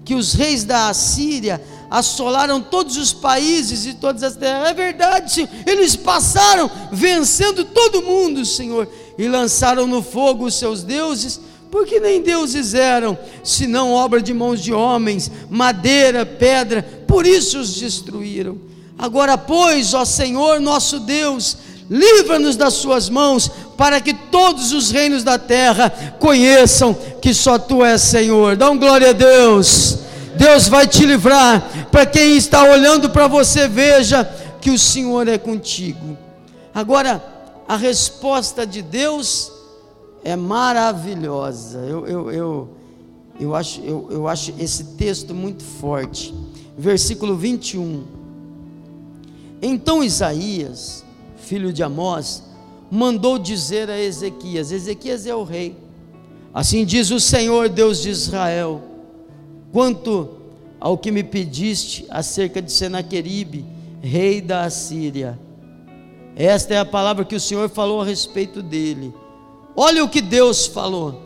que 0.06 0.14
os 0.14 0.34
reis 0.34 0.64
da 0.64 0.90
Assíria 0.90 1.60
assolaram 1.90 2.62
todos 2.62 2.98
os 2.98 3.12
países 3.12 3.88
e 3.88 3.96
todas 3.96 4.22
as 4.22 4.36
terras. 4.36 4.70
É 4.70 4.74
verdade, 4.76 5.34
Senhor. 5.34 5.50
Eles 5.66 5.96
passaram 5.96 6.70
vencendo 6.92 7.66
todo 7.66 8.04
mundo, 8.04 8.46
Senhor, 8.46 8.88
e 9.18 9.28
lançaram 9.28 9.88
no 9.88 10.04
fogo 10.04 10.46
os 10.46 10.54
seus 10.54 10.84
deuses 10.84 11.42
porque 11.74 12.00
nem 12.00 12.22
deuses 12.22 12.76
eram, 12.76 13.18
senão 13.44 13.94
obra 13.94 14.22
de 14.22 14.32
mãos 14.32 14.62
de 14.62 14.72
homens, 14.72 15.32
madeira, 15.50 16.24
pedra, 16.24 16.84
por 17.08 17.26
isso 17.26 17.58
os 17.58 17.74
destruíram. 17.74 18.60
Agora, 18.96 19.40
pois, 19.40 19.96
ó 19.96 20.06
Senhor 20.06 20.60
nosso 20.60 21.00
Deus, 21.00 21.58
livra-nos 21.90 22.56
das 22.56 22.76
suas 22.76 23.10
mãos, 23.10 23.50
para 23.76 24.00
que 24.00 24.14
todos 24.14 24.72
os 24.72 24.92
reinos 24.92 25.24
da 25.24 25.40
terra 25.40 25.90
conheçam 26.20 26.96
que 27.20 27.34
só 27.34 27.58
tu 27.58 27.84
és 27.84 28.04
Senhor. 28.04 28.56
Dá 28.56 28.70
um 28.70 28.78
glória 28.78 29.10
a 29.10 29.14
Deus. 29.14 29.98
Deus 30.36 30.68
vai 30.68 30.86
te 30.86 31.08
livrar. 31.08 31.88
Para 31.92 32.06
quem 32.06 32.38
está 32.38 32.64
olhando 32.66 33.10
para 33.10 33.26
você, 33.26 33.68
veja 33.68 34.24
que 34.62 34.70
o 34.70 34.78
Senhor 34.78 35.28
é 35.28 35.40
contigo. 35.40 36.16
Agora, 36.72 37.20
a 37.68 37.76
resposta 37.76 38.64
de 38.64 38.84
Deus 38.84 39.53
é 40.24 40.36
maravilhosa. 40.36 41.80
Eu, 41.80 42.08
eu, 42.08 42.32
eu, 42.32 42.70
eu, 43.40 43.56
acho, 43.56 43.82
eu, 43.82 44.08
eu 44.10 44.28
acho 44.28 44.54
esse 44.58 44.96
texto 44.96 45.34
muito 45.34 45.64
forte. 45.64 46.34
Versículo 46.78 47.36
21. 47.36 48.04
Então 49.62 50.04
Isaías, 50.04 51.04
filho 51.38 51.72
de 51.72 51.84
Amós, 51.84 52.44
mandou 52.90 53.38
dizer 53.38 53.90
a 53.90 54.00
Ezequias: 54.00 54.72
Ezequias 54.72 55.26
é 55.26 55.36
o 55.36 55.44
rei. 55.44 55.76
Assim 56.54 56.86
diz 56.86 57.12
o 57.12 57.20
Senhor 57.20 57.70
Deus 57.70 58.02
de 58.02 58.10
Israel: 58.10 58.82
quanto 59.72 60.30
ao 60.80 60.98
que 60.98 61.12
me 61.12 61.24
pediste 61.24 62.06
acerca 62.10 62.62
de 62.62 62.72
Senaqueribe, 62.72 63.66
rei 64.02 64.42
da 64.42 64.64
Assíria. 64.64 65.40
Esta 66.36 66.74
é 66.74 66.78
a 66.78 66.86
palavra 66.86 67.24
que 67.24 67.36
o 67.36 67.40
Senhor 67.40 67.70
falou 67.70 68.02
a 68.02 68.06
respeito 68.06 68.62
dele. 68.62 69.14
Olha 69.76 70.04
o 70.04 70.10
que 70.10 70.22
Deus 70.22 70.66
falou. 70.66 71.22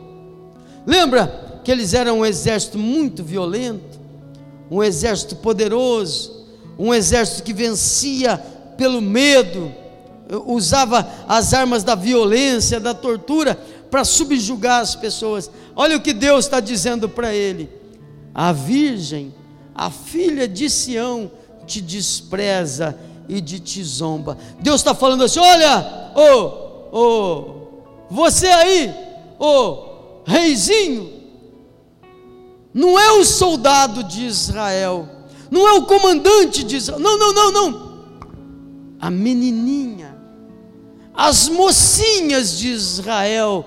Lembra 0.85 1.61
que 1.63 1.71
eles 1.71 1.93
eram 1.93 2.19
um 2.19 2.25
exército 2.25 2.77
muito 2.77 3.23
violento, 3.23 3.99
um 4.71 4.81
exército 4.81 5.35
poderoso, 5.35 6.45
um 6.79 6.93
exército 6.93 7.43
que 7.43 7.53
vencia 7.53 8.37
pelo 8.77 9.01
medo, 9.01 9.73
usava 10.45 11.07
as 11.27 11.53
armas 11.53 11.83
da 11.83 11.95
violência, 11.95 12.79
da 12.79 12.93
tortura 12.93 13.59
para 13.91 14.05
subjugar 14.05 14.81
as 14.81 14.95
pessoas. 14.95 15.49
Olha 15.75 15.97
o 15.97 16.01
que 16.01 16.13
Deus 16.13 16.45
está 16.45 16.59
dizendo 16.59 17.09
para 17.09 17.33
ele: 17.33 17.69
a 18.33 18.53
virgem, 18.53 19.33
a 19.75 19.89
filha 19.89 20.47
de 20.47 20.69
Sião, 20.69 21.29
te 21.65 21.81
despreza 21.81 22.97
e 23.27 23.41
de 23.41 23.59
te 23.59 23.83
zomba. 23.83 24.37
Deus 24.61 24.79
está 24.79 24.95
falando 24.95 25.25
assim: 25.25 25.39
olha, 25.39 26.11
ô, 26.15 26.21
oh, 26.21 26.97
ô. 26.97 27.51
Oh, 27.53 27.66
você 28.09 28.47
aí, 28.47 28.93
ô 29.39 30.21
reizinho, 30.25 31.13
não 32.73 32.97
é 32.99 33.11
o 33.13 33.25
soldado 33.25 34.03
de 34.03 34.25
Israel, 34.25 35.07
não 35.49 35.67
é 35.67 35.73
o 35.73 35.85
comandante 35.85 36.63
de 36.63 36.77
Israel, 36.77 36.99
não, 36.99 37.17
não, 37.17 37.33
não, 37.33 37.51
não. 37.51 37.87
A 38.99 39.09
menininha, 39.09 40.15
as 41.13 41.49
mocinhas 41.49 42.57
de 42.57 42.69
Israel 42.69 43.65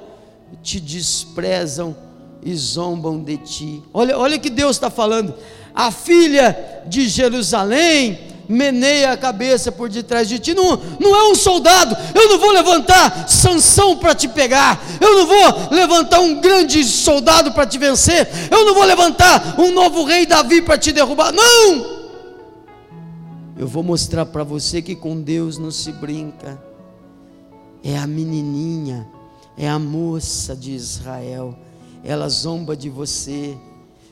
te 0.62 0.80
desprezam 0.80 1.96
e 2.42 2.54
zombam 2.54 3.22
de 3.22 3.36
ti. 3.36 3.82
Olha, 3.92 4.18
olha 4.18 4.38
que 4.38 4.50
Deus 4.50 4.76
está 4.76 4.90
falando. 4.90 5.34
A 5.74 5.90
filha 5.90 6.82
de 6.86 7.08
Jerusalém 7.08 8.29
meneia 8.50 9.12
a 9.12 9.16
cabeça 9.16 9.70
por 9.70 9.88
detrás 9.88 10.28
de 10.28 10.38
ti. 10.38 10.52
Não, 10.52 10.76
não 10.98 11.14
é 11.14 11.30
um 11.30 11.34
soldado. 11.34 11.96
Eu 12.14 12.28
não 12.28 12.38
vou 12.38 12.50
levantar 12.50 13.28
sanção 13.28 13.96
para 13.96 14.14
te 14.14 14.26
pegar. 14.28 14.82
Eu 15.00 15.14
não 15.18 15.26
vou 15.26 15.70
levantar 15.70 16.20
um 16.20 16.40
grande 16.40 16.82
soldado 16.84 17.52
para 17.52 17.64
te 17.64 17.78
vencer. 17.78 18.28
Eu 18.50 18.64
não 18.64 18.74
vou 18.74 18.84
levantar 18.84 19.54
um 19.58 19.72
novo 19.72 20.04
rei 20.04 20.26
Davi 20.26 20.60
para 20.60 20.76
te 20.76 20.90
derrubar. 20.90 21.32
Não! 21.32 22.00
Eu 23.56 23.68
vou 23.68 23.82
mostrar 23.82 24.26
para 24.26 24.42
você 24.42 24.82
que 24.82 24.96
com 24.96 25.20
Deus 25.20 25.56
não 25.56 25.70
se 25.70 25.92
brinca. 25.92 26.60
É 27.84 27.96
a 27.96 28.06
menininha, 28.06 29.06
é 29.56 29.68
a 29.68 29.78
moça 29.78 30.56
de 30.56 30.72
Israel. 30.72 31.56
Ela 32.02 32.28
zomba 32.28 32.76
de 32.76 32.90
você. 32.90 33.56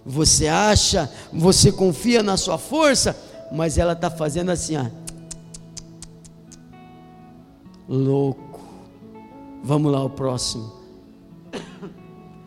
Você 0.06 0.46
acha, 0.46 1.10
você 1.32 1.70
confia 1.70 2.22
na 2.22 2.36
sua 2.36 2.56
força, 2.56 3.14
mas 3.52 3.78
ela 3.78 3.92
está 3.92 4.10
fazendo 4.10 4.50
assim, 4.50 4.76
ó. 4.76 4.86
Louco. 7.88 8.60
Vamos 9.62 9.90
lá, 9.90 10.04
o 10.04 10.10
próximo. 10.10 10.72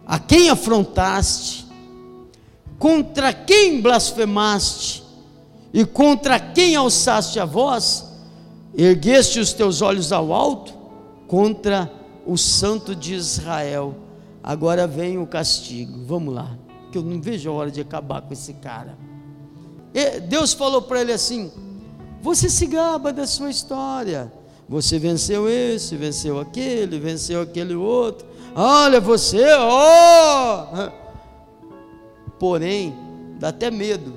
A 0.06 0.20
quem 0.20 0.50
afrontaste? 0.50 1.68
Contra 2.78 3.34
quem 3.34 3.82
blasfemaste? 3.82 5.04
E 5.74 5.86
contra 5.86 6.40
quem 6.40 6.76
alçaste 6.76 7.40
a 7.40 7.46
voz? 7.46 8.12
Ergueste 8.76 9.40
os 9.40 9.54
teus 9.54 9.82
olhos 9.82 10.12
ao 10.12 10.34
alto? 10.34 10.74
Contra 11.28 11.92
o 12.26 12.38
santo 12.38 12.96
de 12.96 13.14
Israel. 13.14 13.96
Agora 14.44 14.88
vem 14.88 15.18
o 15.18 15.28
castigo. 15.28 16.04
Vamos 16.06 16.34
lá, 16.34 16.58
que 16.92 16.98
eu 16.98 17.04
não 17.04 17.22
vejo 17.22 17.50
a 17.50 17.54
hora 17.54 17.72
de 17.72 17.82
acabar 17.82 18.22
com 18.22 18.34
esse 18.34 18.54
cara. 18.54 18.98
Deus 20.27 20.54
falou 20.54 20.82
para 20.82 21.01
ele 21.01 21.12
assim: 21.12 21.51
Você 22.21 22.49
se 22.49 22.65
gaba 22.65 23.12
da 23.12 23.27
sua 23.27 23.49
história. 23.49 24.32
Você 24.67 24.97
venceu 24.97 25.49
esse, 25.49 25.97
venceu 25.97 26.39
aquele, 26.39 26.97
venceu 26.97 27.41
aquele 27.41 27.75
outro. 27.75 28.25
Olha 28.56 29.01
você, 29.01 29.43
ó. 29.58 30.67
Oh! 30.73 30.91
Porém, 32.39 32.95
dá 33.39 33.49
até 33.49 33.69
medo. 33.69 34.13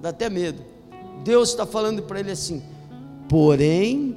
Dá 0.00 0.10
até 0.10 0.30
medo. 0.30 0.62
Deus 1.24 1.48
está 1.48 1.66
falando 1.66 2.02
para 2.02 2.20
ele 2.20 2.30
assim: 2.30 2.62
Porém, 3.28 4.16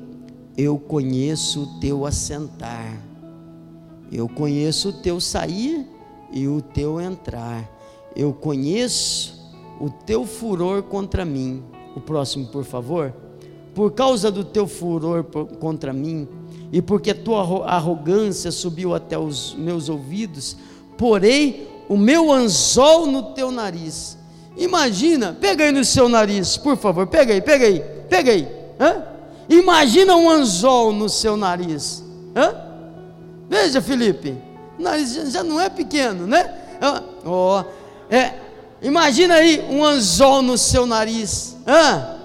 eu 0.56 0.78
conheço 0.78 1.64
o 1.64 1.80
teu 1.80 2.06
assentar. 2.06 3.02
Eu 4.12 4.30
conheço 4.30 4.90
o 4.90 4.94
teu 4.94 5.20
sair 5.20 5.88
e 6.32 6.48
o 6.48 6.62
teu 6.62 7.02
entrar. 7.02 7.70
Eu 8.16 8.34
conheço 8.34 9.37
o 9.80 9.90
teu 9.90 10.26
furor 10.26 10.84
contra 10.84 11.24
mim. 11.26 11.64
O 11.96 12.00
próximo, 12.00 12.48
por 12.48 12.64
favor. 12.64 13.14
Por 13.74 13.92
causa 13.92 14.32
do 14.32 14.44
teu 14.44 14.68
furor 14.68 15.24
contra 15.60 15.94
mim, 15.94 16.28
e 16.72 16.82
porque 16.82 17.12
a 17.12 17.16
tua 17.16 17.66
arrogância 17.66 18.52
subiu 18.52 18.96
até 18.96 19.18
os 19.18 19.54
meus 19.54 19.88
ouvidos, 19.88 20.58
porei 20.98 21.70
o 21.88 21.96
meu 21.96 22.32
anzol 22.32 23.06
no 23.06 23.34
teu 23.34 23.52
nariz. 23.52 24.18
Imagina, 24.58 25.38
pega 25.40 25.66
aí 25.66 25.72
no 25.72 25.86
seu 25.86 26.10
nariz, 26.10 26.58
por 26.58 26.76
favor, 26.76 27.06
pega 27.08 27.34
aí, 27.34 27.42
pega 27.42 27.66
aí, 27.66 27.80
pega 28.10 28.32
aí. 28.32 28.48
Hã? 28.80 29.04
Imagina 29.48 30.16
um 30.16 30.30
anzol 30.30 30.92
no 30.92 31.08
seu 31.08 31.38
nariz. 31.38 32.04
Hã? 32.36 32.56
Veja, 33.48 33.82
Felipe, 33.82 34.36
o 34.78 34.82
nariz 34.82 35.14
já 35.32 35.44
não 35.44 35.62
é 35.62 35.70
pequeno, 35.70 36.26
né? 36.26 36.52
Oh, 37.26 37.64
é, 38.10 38.34
imagina 38.82 39.36
aí 39.36 39.64
um 39.70 39.84
anzol 39.84 40.42
no 40.42 40.58
seu 40.58 40.86
nariz. 40.86 41.56
Hã? 41.68 42.18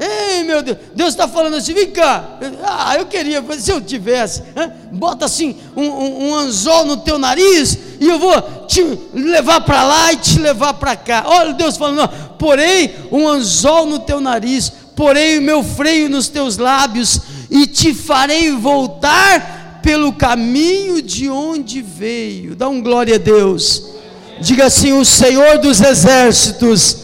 Ei, 0.00 0.44
meu 0.44 0.62
Deus, 0.62 0.78
Deus 0.94 1.08
está 1.08 1.26
falando 1.26 1.56
assim, 1.56 1.74
vem 1.74 1.90
cá. 1.90 2.38
Ah, 2.62 2.96
eu 2.96 3.06
queria, 3.06 3.44
se 3.58 3.72
eu 3.72 3.80
tivesse, 3.80 4.42
hein? 4.56 4.70
bota 4.92 5.24
assim 5.24 5.56
um, 5.76 5.82
um, 5.82 6.28
um, 6.28 6.34
anzol 6.36 6.84
no 6.84 6.98
teu 6.98 7.18
nariz 7.18 7.76
e 7.98 8.06
eu 8.06 8.16
vou 8.16 8.40
te 8.68 8.80
levar 9.12 9.60
para 9.62 9.82
lá 9.82 10.12
e 10.12 10.16
te 10.16 10.38
levar 10.38 10.74
para 10.74 10.94
cá. 10.94 11.24
Olha 11.26 11.52
Deus 11.52 11.76
falando, 11.76 11.96
não, 11.96 12.08
porém 12.38 12.94
um 13.10 13.26
anzol 13.26 13.86
no 13.86 13.98
teu 13.98 14.20
nariz, 14.20 14.72
porém 14.94 15.38
o 15.38 15.42
meu 15.42 15.64
freio 15.64 16.08
nos 16.08 16.28
teus 16.28 16.58
lábios 16.58 17.20
e 17.50 17.66
te 17.66 17.92
farei 17.92 18.52
voltar 18.52 19.80
pelo 19.82 20.12
caminho 20.12 21.02
de 21.02 21.28
onde 21.28 21.82
veio. 21.82 22.54
Dá 22.54 22.68
um 22.68 22.80
glória 22.80 23.16
a 23.16 23.18
Deus. 23.18 23.97
Diga 24.40 24.66
assim: 24.66 24.92
o 24.92 25.04
Senhor 25.04 25.58
dos 25.58 25.80
exércitos 25.80 26.98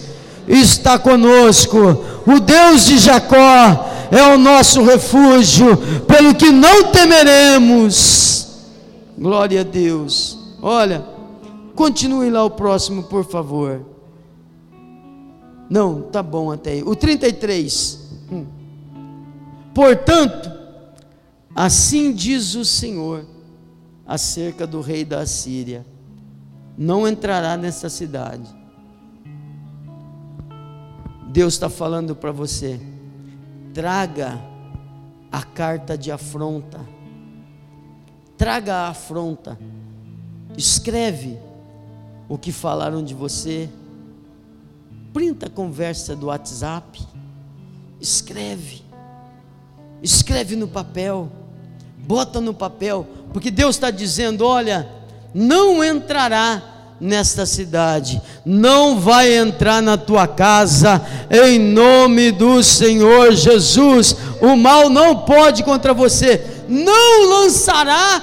está 0.46 0.98
conosco 0.98 2.14
o 2.26 2.40
Deus 2.40 2.86
de 2.86 2.98
Jacó 2.98 3.90
é 4.10 4.22
o 4.34 4.38
nosso 4.38 4.82
refúgio, 4.82 5.76
pelo 6.06 6.34
que 6.34 6.50
não 6.50 6.90
temeremos. 6.90 8.62
Glória 9.18 9.60
a 9.60 9.64
Deus. 9.64 10.38
Olha, 10.62 11.04
continue 11.74 12.30
lá 12.30 12.42
o 12.44 12.50
próximo, 12.50 13.02
por 13.04 13.24
favor. 13.24 13.84
Não, 15.68 16.02
tá 16.02 16.22
bom 16.22 16.50
até 16.50 16.72
aí. 16.72 16.82
O 16.82 16.96
33. 16.96 18.00
Hum. 18.32 18.46
Portanto, 19.74 20.50
assim 21.54 22.12
diz 22.12 22.54
o 22.54 22.64
Senhor 22.64 23.26
acerca 24.06 24.66
do 24.66 24.80
rei 24.80 25.04
da 25.04 25.20
Assíria: 25.20 25.84
não 26.76 27.06
entrará 27.06 27.56
nessa 27.56 27.88
cidade. 27.88 28.48
Deus 31.28 31.54
está 31.54 31.68
falando 31.68 32.14
para 32.14 32.32
você: 32.32 32.80
traga 33.72 34.40
a 35.30 35.42
carta 35.42 35.98
de 35.98 36.10
afronta, 36.10 36.80
traga 38.36 38.74
a 38.74 38.88
afronta, 38.88 39.58
escreve 40.56 41.38
o 42.28 42.38
que 42.38 42.52
falaram 42.52 43.02
de 43.02 43.14
você, 43.14 43.68
printa 45.12 45.46
a 45.46 45.50
conversa 45.50 46.14
do 46.14 46.26
WhatsApp, 46.26 47.04
escreve, 48.00 48.82
escreve 50.02 50.56
no 50.56 50.68
papel, 50.68 51.30
bota 51.98 52.40
no 52.40 52.54
papel, 52.54 53.06
porque 53.32 53.50
Deus 53.50 53.76
está 53.76 53.90
dizendo: 53.90 54.46
olha, 54.46 54.88
não 55.34 55.82
entrará 55.82 56.62
nesta 57.00 57.44
cidade, 57.44 58.22
não 58.46 59.00
vai 59.00 59.36
entrar 59.36 59.82
na 59.82 59.96
tua 59.96 60.26
casa, 60.26 61.04
em 61.30 61.58
nome 61.58 62.30
do 62.30 62.62
Senhor 62.62 63.32
Jesus. 63.32 64.16
O 64.40 64.56
mal 64.56 64.88
não 64.88 65.16
pode 65.18 65.64
contra 65.64 65.92
você, 65.92 66.62
não 66.68 67.28
lançará 67.28 68.22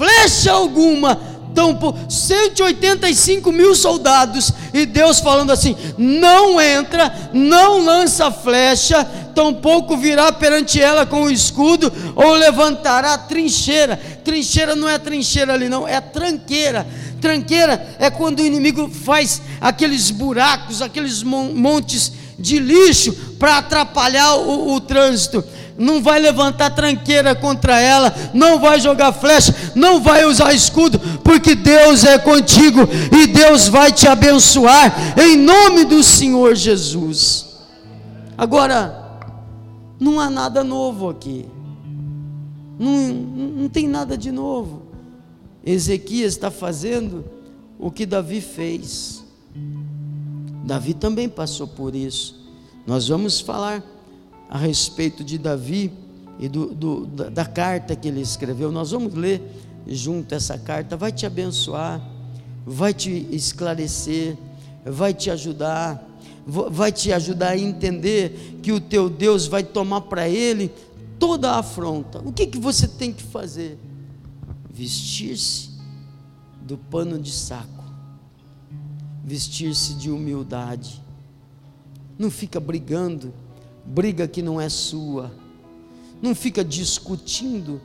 flecha 0.00 0.52
alguma. 0.52 1.18
Então, 1.68 1.94
185 2.08 3.52
mil 3.52 3.74
soldados, 3.74 4.52
e 4.72 4.86
Deus 4.86 5.20
falando 5.20 5.50
assim: 5.50 5.76
não 5.98 6.60
entra, 6.60 7.30
não 7.32 7.84
lança 7.84 8.30
flecha, 8.30 9.04
tampouco 9.34 9.96
virá 9.96 10.32
perante 10.32 10.80
ela 10.80 11.04
com 11.04 11.24
o 11.24 11.30
escudo, 11.30 11.92
ou 12.16 12.32
levantará 12.32 13.18
trincheira. 13.18 14.00
Trincheira 14.24 14.74
não 14.74 14.88
é 14.88 14.98
trincheira 14.98 15.52
ali, 15.52 15.68
não, 15.68 15.86
é 15.86 16.00
tranqueira 16.00 16.86
Tranqueira 17.20 17.96
é 17.98 18.10
quando 18.10 18.40
o 18.40 18.46
inimigo 18.46 18.88
faz 18.88 19.42
aqueles 19.60 20.10
buracos, 20.10 20.80
aqueles 20.80 21.22
montes 21.22 22.12
de 22.38 22.58
lixo 22.58 23.12
para 23.38 23.58
atrapalhar 23.58 24.36
o, 24.36 24.72
o 24.72 24.80
trânsito 24.80 25.44
não 25.80 26.02
vai 26.02 26.20
levantar 26.20 26.70
tranqueira 26.74 27.34
contra 27.34 27.80
ela, 27.80 28.14
não 28.34 28.60
vai 28.60 28.78
jogar 28.78 29.12
flecha, 29.12 29.72
não 29.74 29.98
vai 30.02 30.26
usar 30.26 30.52
escudo, 30.52 31.00
porque 31.24 31.54
Deus 31.54 32.04
é 32.04 32.18
contigo 32.18 32.80
e 33.10 33.26
Deus 33.26 33.66
vai 33.66 33.90
te 33.90 34.06
abençoar 34.06 35.18
em 35.18 35.38
nome 35.38 35.86
do 35.86 36.02
Senhor 36.02 36.54
Jesus. 36.54 37.46
Agora, 38.36 38.94
não 39.98 40.20
há 40.20 40.28
nada 40.28 40.62
novo 40.62 41.08
aqui, 41.08 41.46
não, 42.78 43.08
não 43.08 43.68
tem 43.70 43.88
nada 43.88 44.18
de 44.18 44.30
novo. 44.30 44.82
Ezequias 45.64 46.32
está 46.32 46.50
fazendo 46.50 47.24
o 47.78 47.90
que 47.90 48.04
Davi 48.04 48.42
fez. 48.42 49.24
Davi 50.64 50.92
também 50.92 51.28
passou 51.28 51.66
por 51.66 51.94
isso. 51.94 52.38
Nós 52.86 53.08
vamos 53.08 53.40
falar 53.40 53.82
a 54.50 54.58
respeito 54.58 55.24
de 55.24 55.38
Davi 55.38 55.90
e 56.38 56.46
do, 56.46 56.74
do, 56.74 57.06
da, 57.06 57.30
da 57.30 57.46
carta 57.46 57.96
que 57.96 58.08
ele 58.08 58.20
escreveu. 58.20 58.70
Nós 58.70 58.90
vamos 58.90 59.14
ler 59.14 59.40
junto 59.86 60.34
essa 60.34 60.58
carta. 60.58 60.96
Vai 60.96 61.12
te 61.12 61.24
abençoar, 61.24 62.06
vai 62.66 62.92
te 62.92 63.26
esclarecer, 63.30 64.36
vai 64.84 65.14
te 65.14 65.30
ajudar, 65.30 66.04
vai 66.46 66.92
te 66.92 67.12
ajudar 67.12 67.50
a 67.50 67.58
entender 67.58 68.58
que 68.62 68.72
o 68.72 68.80
teu 68.80 69.08
Deus 69.08 69.46
vai 69.46 69.62
tomar 69.62 70.02
para 70.02 70.28
ele 70.28 70.70
toda 71.18 71.52
a 71.52 71.60
afronta. 71.60 72.18
O 72.18 72.32
que, 72.32 72.46
que 72.46 72.58
você 72.58 72.88
tem 72.88 73.12
que 73.12 73.22
fazer? 73.22 73.78
vestir-se 74.80 75.70
do 76.62 76.78
pano 76.78 77.18
de 77.18 77.30
saco, 77.30 77.84
vestir-se 79.22 79.92
de 79.94 80.10
humildade. 80.10 81.02
Não 82.18 82.30
fica 82.30 82.58
brigando, 82.58 83.34
briga 83.90 84.26
que 84.28 84.42
não 84.42 84.60
é 84.60 84.68
sua. 84.68 85.32
Não 86.22 86.34
fica 86.34 86.64
discutindo, 86.64 87.80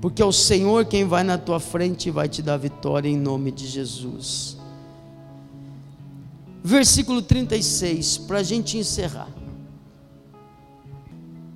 porque 0.00 0.22
é 0.22 0.24
o 0.24 0.32
Senhor 0.32 0.84
quem 0.84 1.04
vai 1.04 1.22
na 1.24 1.38
tua 1.38 1.60
frente 1.60 2.08
e 2.08 2.12
vai 2.12 2.28
te 2.28 2.42
dar 2.42 2.56
vitória 2.56 3.08
em 3.08 3.16
nome 3.16 3.50
de 3.50 3.66
Jesus. 3.66 4.56
Versículo 6.62 7.20
36, 7.20 8.18
para 8.18 8.38
a 8.38 8.42
gente 8.42 8.78
encerrar. 8.78 9.28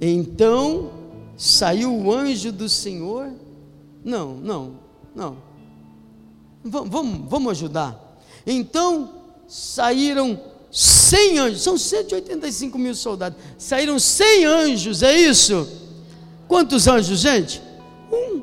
Então 0.00 0.90
saiu 1.36 1.94
o 1.96 2.12
anjo 2.12 2.52
do 2.52 2.68
Senhor 2.68 3.32
não, 4.04 4.36
não, 4.36 4.72
não. 5.14 5.36
Vamos, 6.64 7.28
vamos, 7.28 7.50
ajudar. 7.52 8.20
Então 8.46 9.10
saíram 9.46 10.40
100 11.08 11.38
anjos, 11.38 11.62
são 11.62 11.78
185 11.78 12.78
mil 12.78 12.94
soldados. 12.94 13.38
Saíram 13.56 13.98
100 13.98 14.44
anjos, 14.44 15.02
é 15.02 15.18
isso? 15.18 15.66
Quantos 16.46 16.86
anjos, 16.86 17.20
gente? 17.20 17.62
Um. 18.12 18.42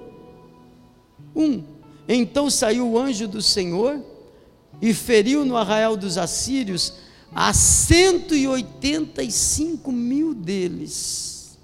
Um. 1.35 1.63
Então 2.07 2.49
saiu 2.49 2.89
o 2.89 2.97
anjo 2.99 3.27
do 3.27 3.39
Senhor 3.41 4.01
e 4.81 4.93
feriu 4.93 5.45
no 5.45 5.57
arraial 5.57 5.95
dos 5.95 6.17
assírios 6.17 6.93
a 7.33 7.53
185 7.53 9.91
mil 9.91 10.33
deles. 10.33 11.57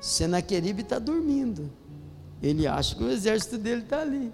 Senaqueribe 0.00 0.82
está 0.82 0.98
dormindo. 0.98 1.70
Ele 2.42 2.66
acha 2.66 2.94
que 2.94 3.02
o 3.02 3.10
exército 3.10 3.56
dele 3.56 3.80
está 3.82 4.02
ali. 4.02 4.30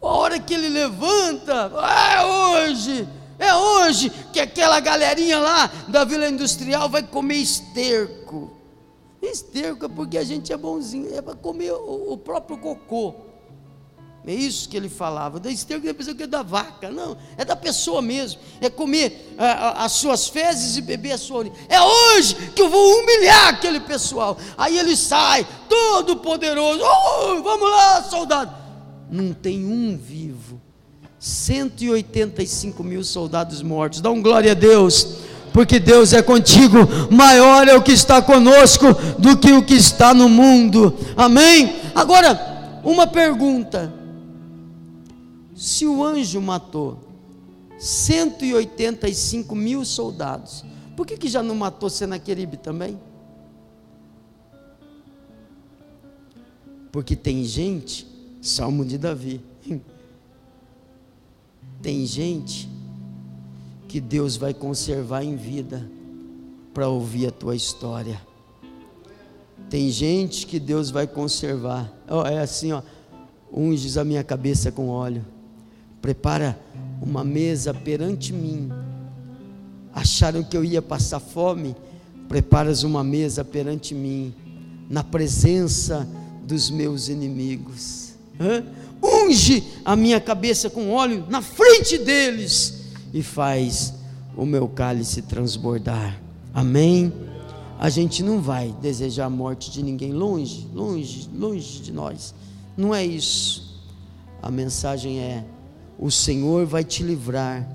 A 0.00 0.06
hora 0.06 0.40
que 0.40 0.54
ele 0.54 0.70
levanta, 0.70 1.70
é 2.14 2.24
hoje, 2.24 3.06
é 3.40 3.54
hoje 3.54 4.10
que 4.32 4.38
aquela 4.38 4.78
galerinha 4.78 5.38
lá 5.38 5.70
da 5.88 6.04
Vila 6.04 6.28
Industrial 6.28 6.88
vai 6.88 7.02
comer 7.02 7.36
esterco. 7.36 8.56
Esterco 9.22 9.86
é 9.86 9.88
porque 9.88 10.16
a 10.16 10.24
gente 10.24 10.52
é 10.52 10.56
bonzinho, 10.56 11.14
é 11.14 11.20
para 11.20 11.34
comer 11.34 11.72
o, 11.72 12.12
o 12.12 12.18
próprio 12.18 12.58
cocô. 12.58 13.14
É 14.26 14.34
isso 14.34 14.68
que 14.68 14.76
ele 14.76 14.88
falava. 14.88 15.40
Da 15.40 15.50
esterco 15.50 15.86
da 15.86 15.94
pessoa 15.94 16.14
que 16.14 16.24
é 16.24 16.26
da 16.26 16.42
vaca. 16.42 16.90
Não, 16.90 17.16
é 17.36 17.44
da 17.44 17.56
pessoa 17.56 18.02
mesmo. 18.02 18.40
É 18.60 18.68
comer 18.68 19.34
a, 19.38 19.44
a, 19.44 19.84
as 19.84 19.92
suas 19.92 20.28
fezes 20.28 20.76
e 20.76 20.82
beber 20.82 21.12
a 21.12 21.18
sua 21.18 21.38
urina. 21.38 21.56
É 21.68 21.80
hoje 21.80 22.34
que 22.54 22.60
eu 22.60 22.68
vou 22.68 23.00
humilhar 23.00 23.48
aquele 23.48 23.80
pessoal. 23.80 24.36
Aí 24.58 24.78
ele 24.78 24.96
sai, 24.96 25.46
todo 25.68 26.18
poderoso. 26.18 26.82
Oh, 26.82 27.42
vamos 27.42 27.70
lá, 27.70 28.02
soldado. 28.02 28.54
Não 29.10 29.32
tem 29.32 29.64
um 29.64 29.96
vivo. 29.96 30.49
185 31.20 32.82
mil 32.82 33.04
soldados 33.04 33.60
mortos. 33.62 34.00
Dá 34.00 34.10
um 34.10 34.22
glória 34.22 34.52
a 34.52 34.54
Deus. 34.54 35.18
porque 35.52 35.80
Deus 35.80 36.12
é 36.12 36.22
contigo, 36.22 36.78
maior 37.10 37.66
é 37.66 37.74
o 37.74 37.82
que 37.82 37.90
está 37.90 38.22
conosco 38.22 38.86
do 39.18 39.36
que 39.36 39.52
o 39.52 39.64
que 39.64 39.74
está 39.74 40.14
no 40.14 40.28
mundo. 40.28 40.96
Amém? 41.16 41.76
Agora, 41.94 42.80
uma 42.82 43.06
pergunta: 43.06 43.92
se 45.54 45.86
o 45.86 46.02
anjo 46.02 46.40
matou 46.40 46.98
185 47.78 49.54
mil 49.54 49.84
soldados, 49.84 50.64
por 50.96 51.06
que, 51.06 51.16
que 51.16 51.28
já 51.28 51.42
não 51.42 51.54
matou 51.54 51.90
Senaqueribe 51.90 52.56
também? 52.56 52.98
Porque 56.92 57.14
tem 57.14 57.44
gente, 57.44 58.06
Salmo 58.40 58.84
de 58.84 58.96
Davi, 58.96 59.40
tem 61.82 62.04
gente 62.06 62.68
que 63.88 64.00
Deus 64.00 64.36
vai 64.36 64.54
conservar 64.54 65.24
em 65.24 65.36
vida 65.36 65.88
para 66.72 66.88
ouvir 66.88 67.26
a 67.26 67.30
tua 67.30 67.56
história. 67.56 68.20
Tem 69.68 69.90
gente 69.90 70.46
que 70.46 70.58
Deus 70.60 70.90
vai 70.90 71.06
conservar. 71.06 71.92
É 72.30 72.38
assim, 72.38 72.72
ó. 72.72 72.82
Unges 73.52 73.96
a 73.96 74.04
minha 74.04 74.22
cabeça 74.22 74.70
com 74.70 74.88
óleo. 74.88 75.24
Prepara 76.00 76.58
uma 77.02 77.24
mesa 77.24 77.74
perante 77.74 78.32
mim. 78.32 78.70
Acharam 79.92 80.42
que 80.42 80.56
eu 80.56 80.64
ia 80.64 80.80
passar 80.80 81.18
fome? 81.18 81.74
Preparas 82.28 82.84
uma 82.84 83.02
mesa 83.02 83.44
perante 83.44 83.92
mim, 83.92 84.32
na 84.88 85.02
presença 85.02 86.08
dos 86.44 86.70
meus 86.70 87.08
inimigos. 87.08 88.14
Hã? 88.38 88.64
Unge 89.02 89.64
a 89.84 89.96
minha 89.96 90.20
cabeça 90.20 90.68
com 90.68 90.92
óleo 90.92 91.24
na 91.28 91.40
frente 91.40 91.98
deles 91.98 92.80
e 93.12 93.22
faz 93.22 93.94
o 94.36 94.44
meu 94.44 94.68
cálice 94.68 95.22
transbordar. 95.22 96.20
Amém? 96.52 97.12
A 97.78 97.88
gente 97.88 98.22
não 98.22 98.40
vai 98.40 98.74
desejar 98.82 99.26
a 99.26 99.30
morte 99.30 99.70
de 99.70 99.82
ninguém 99.82 100.12
longe, 100.12 100.68
longe, 100.74 101.28
longe 101.34 101.80
de 101.80 101.92
nós. 101.92 102.34
Não 102.76 102.94
é 102.94 103.04
isso. 103.04 103.80
A 104.42 104.50
mensagem 104.50 105.18
é: 105.18 105.44
o 105.98 106.10
Senhor 106.10 106.66
vai 106.66 106.84
te 106.84 107.02
livrar 107.02 107.66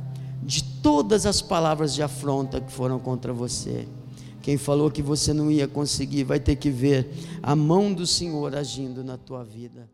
de 0.44 0.64
todas 0.64 1.26
as 1.26 1.42
palavras 1.42 1.94
de 1.96 2.04
afronta 2.04 2.62
que 2.62 2.72
foram 2.72 3.00
contra 3.00 3.34
você. 3.34 3.88
Quem 4.42 4.58
falou 4.58 4.92
que 4.92 5.02
você 5.02 5.34
não 5.34 5.52
ia 5.52 5.68
conseguir, 5.68 6.24
vai 6.24 6.40
ter 6.40 6.56
que 6.56 6.70
ver 6.70 7.10
a 7.42 7.56
mão 7.56 7.92
do 7.92 8.06
Senhor 8.06 8.56
agindo 8.56 9.04
na 9.04 9.18
tua 9.18 9.44
vida. 9.44 9.90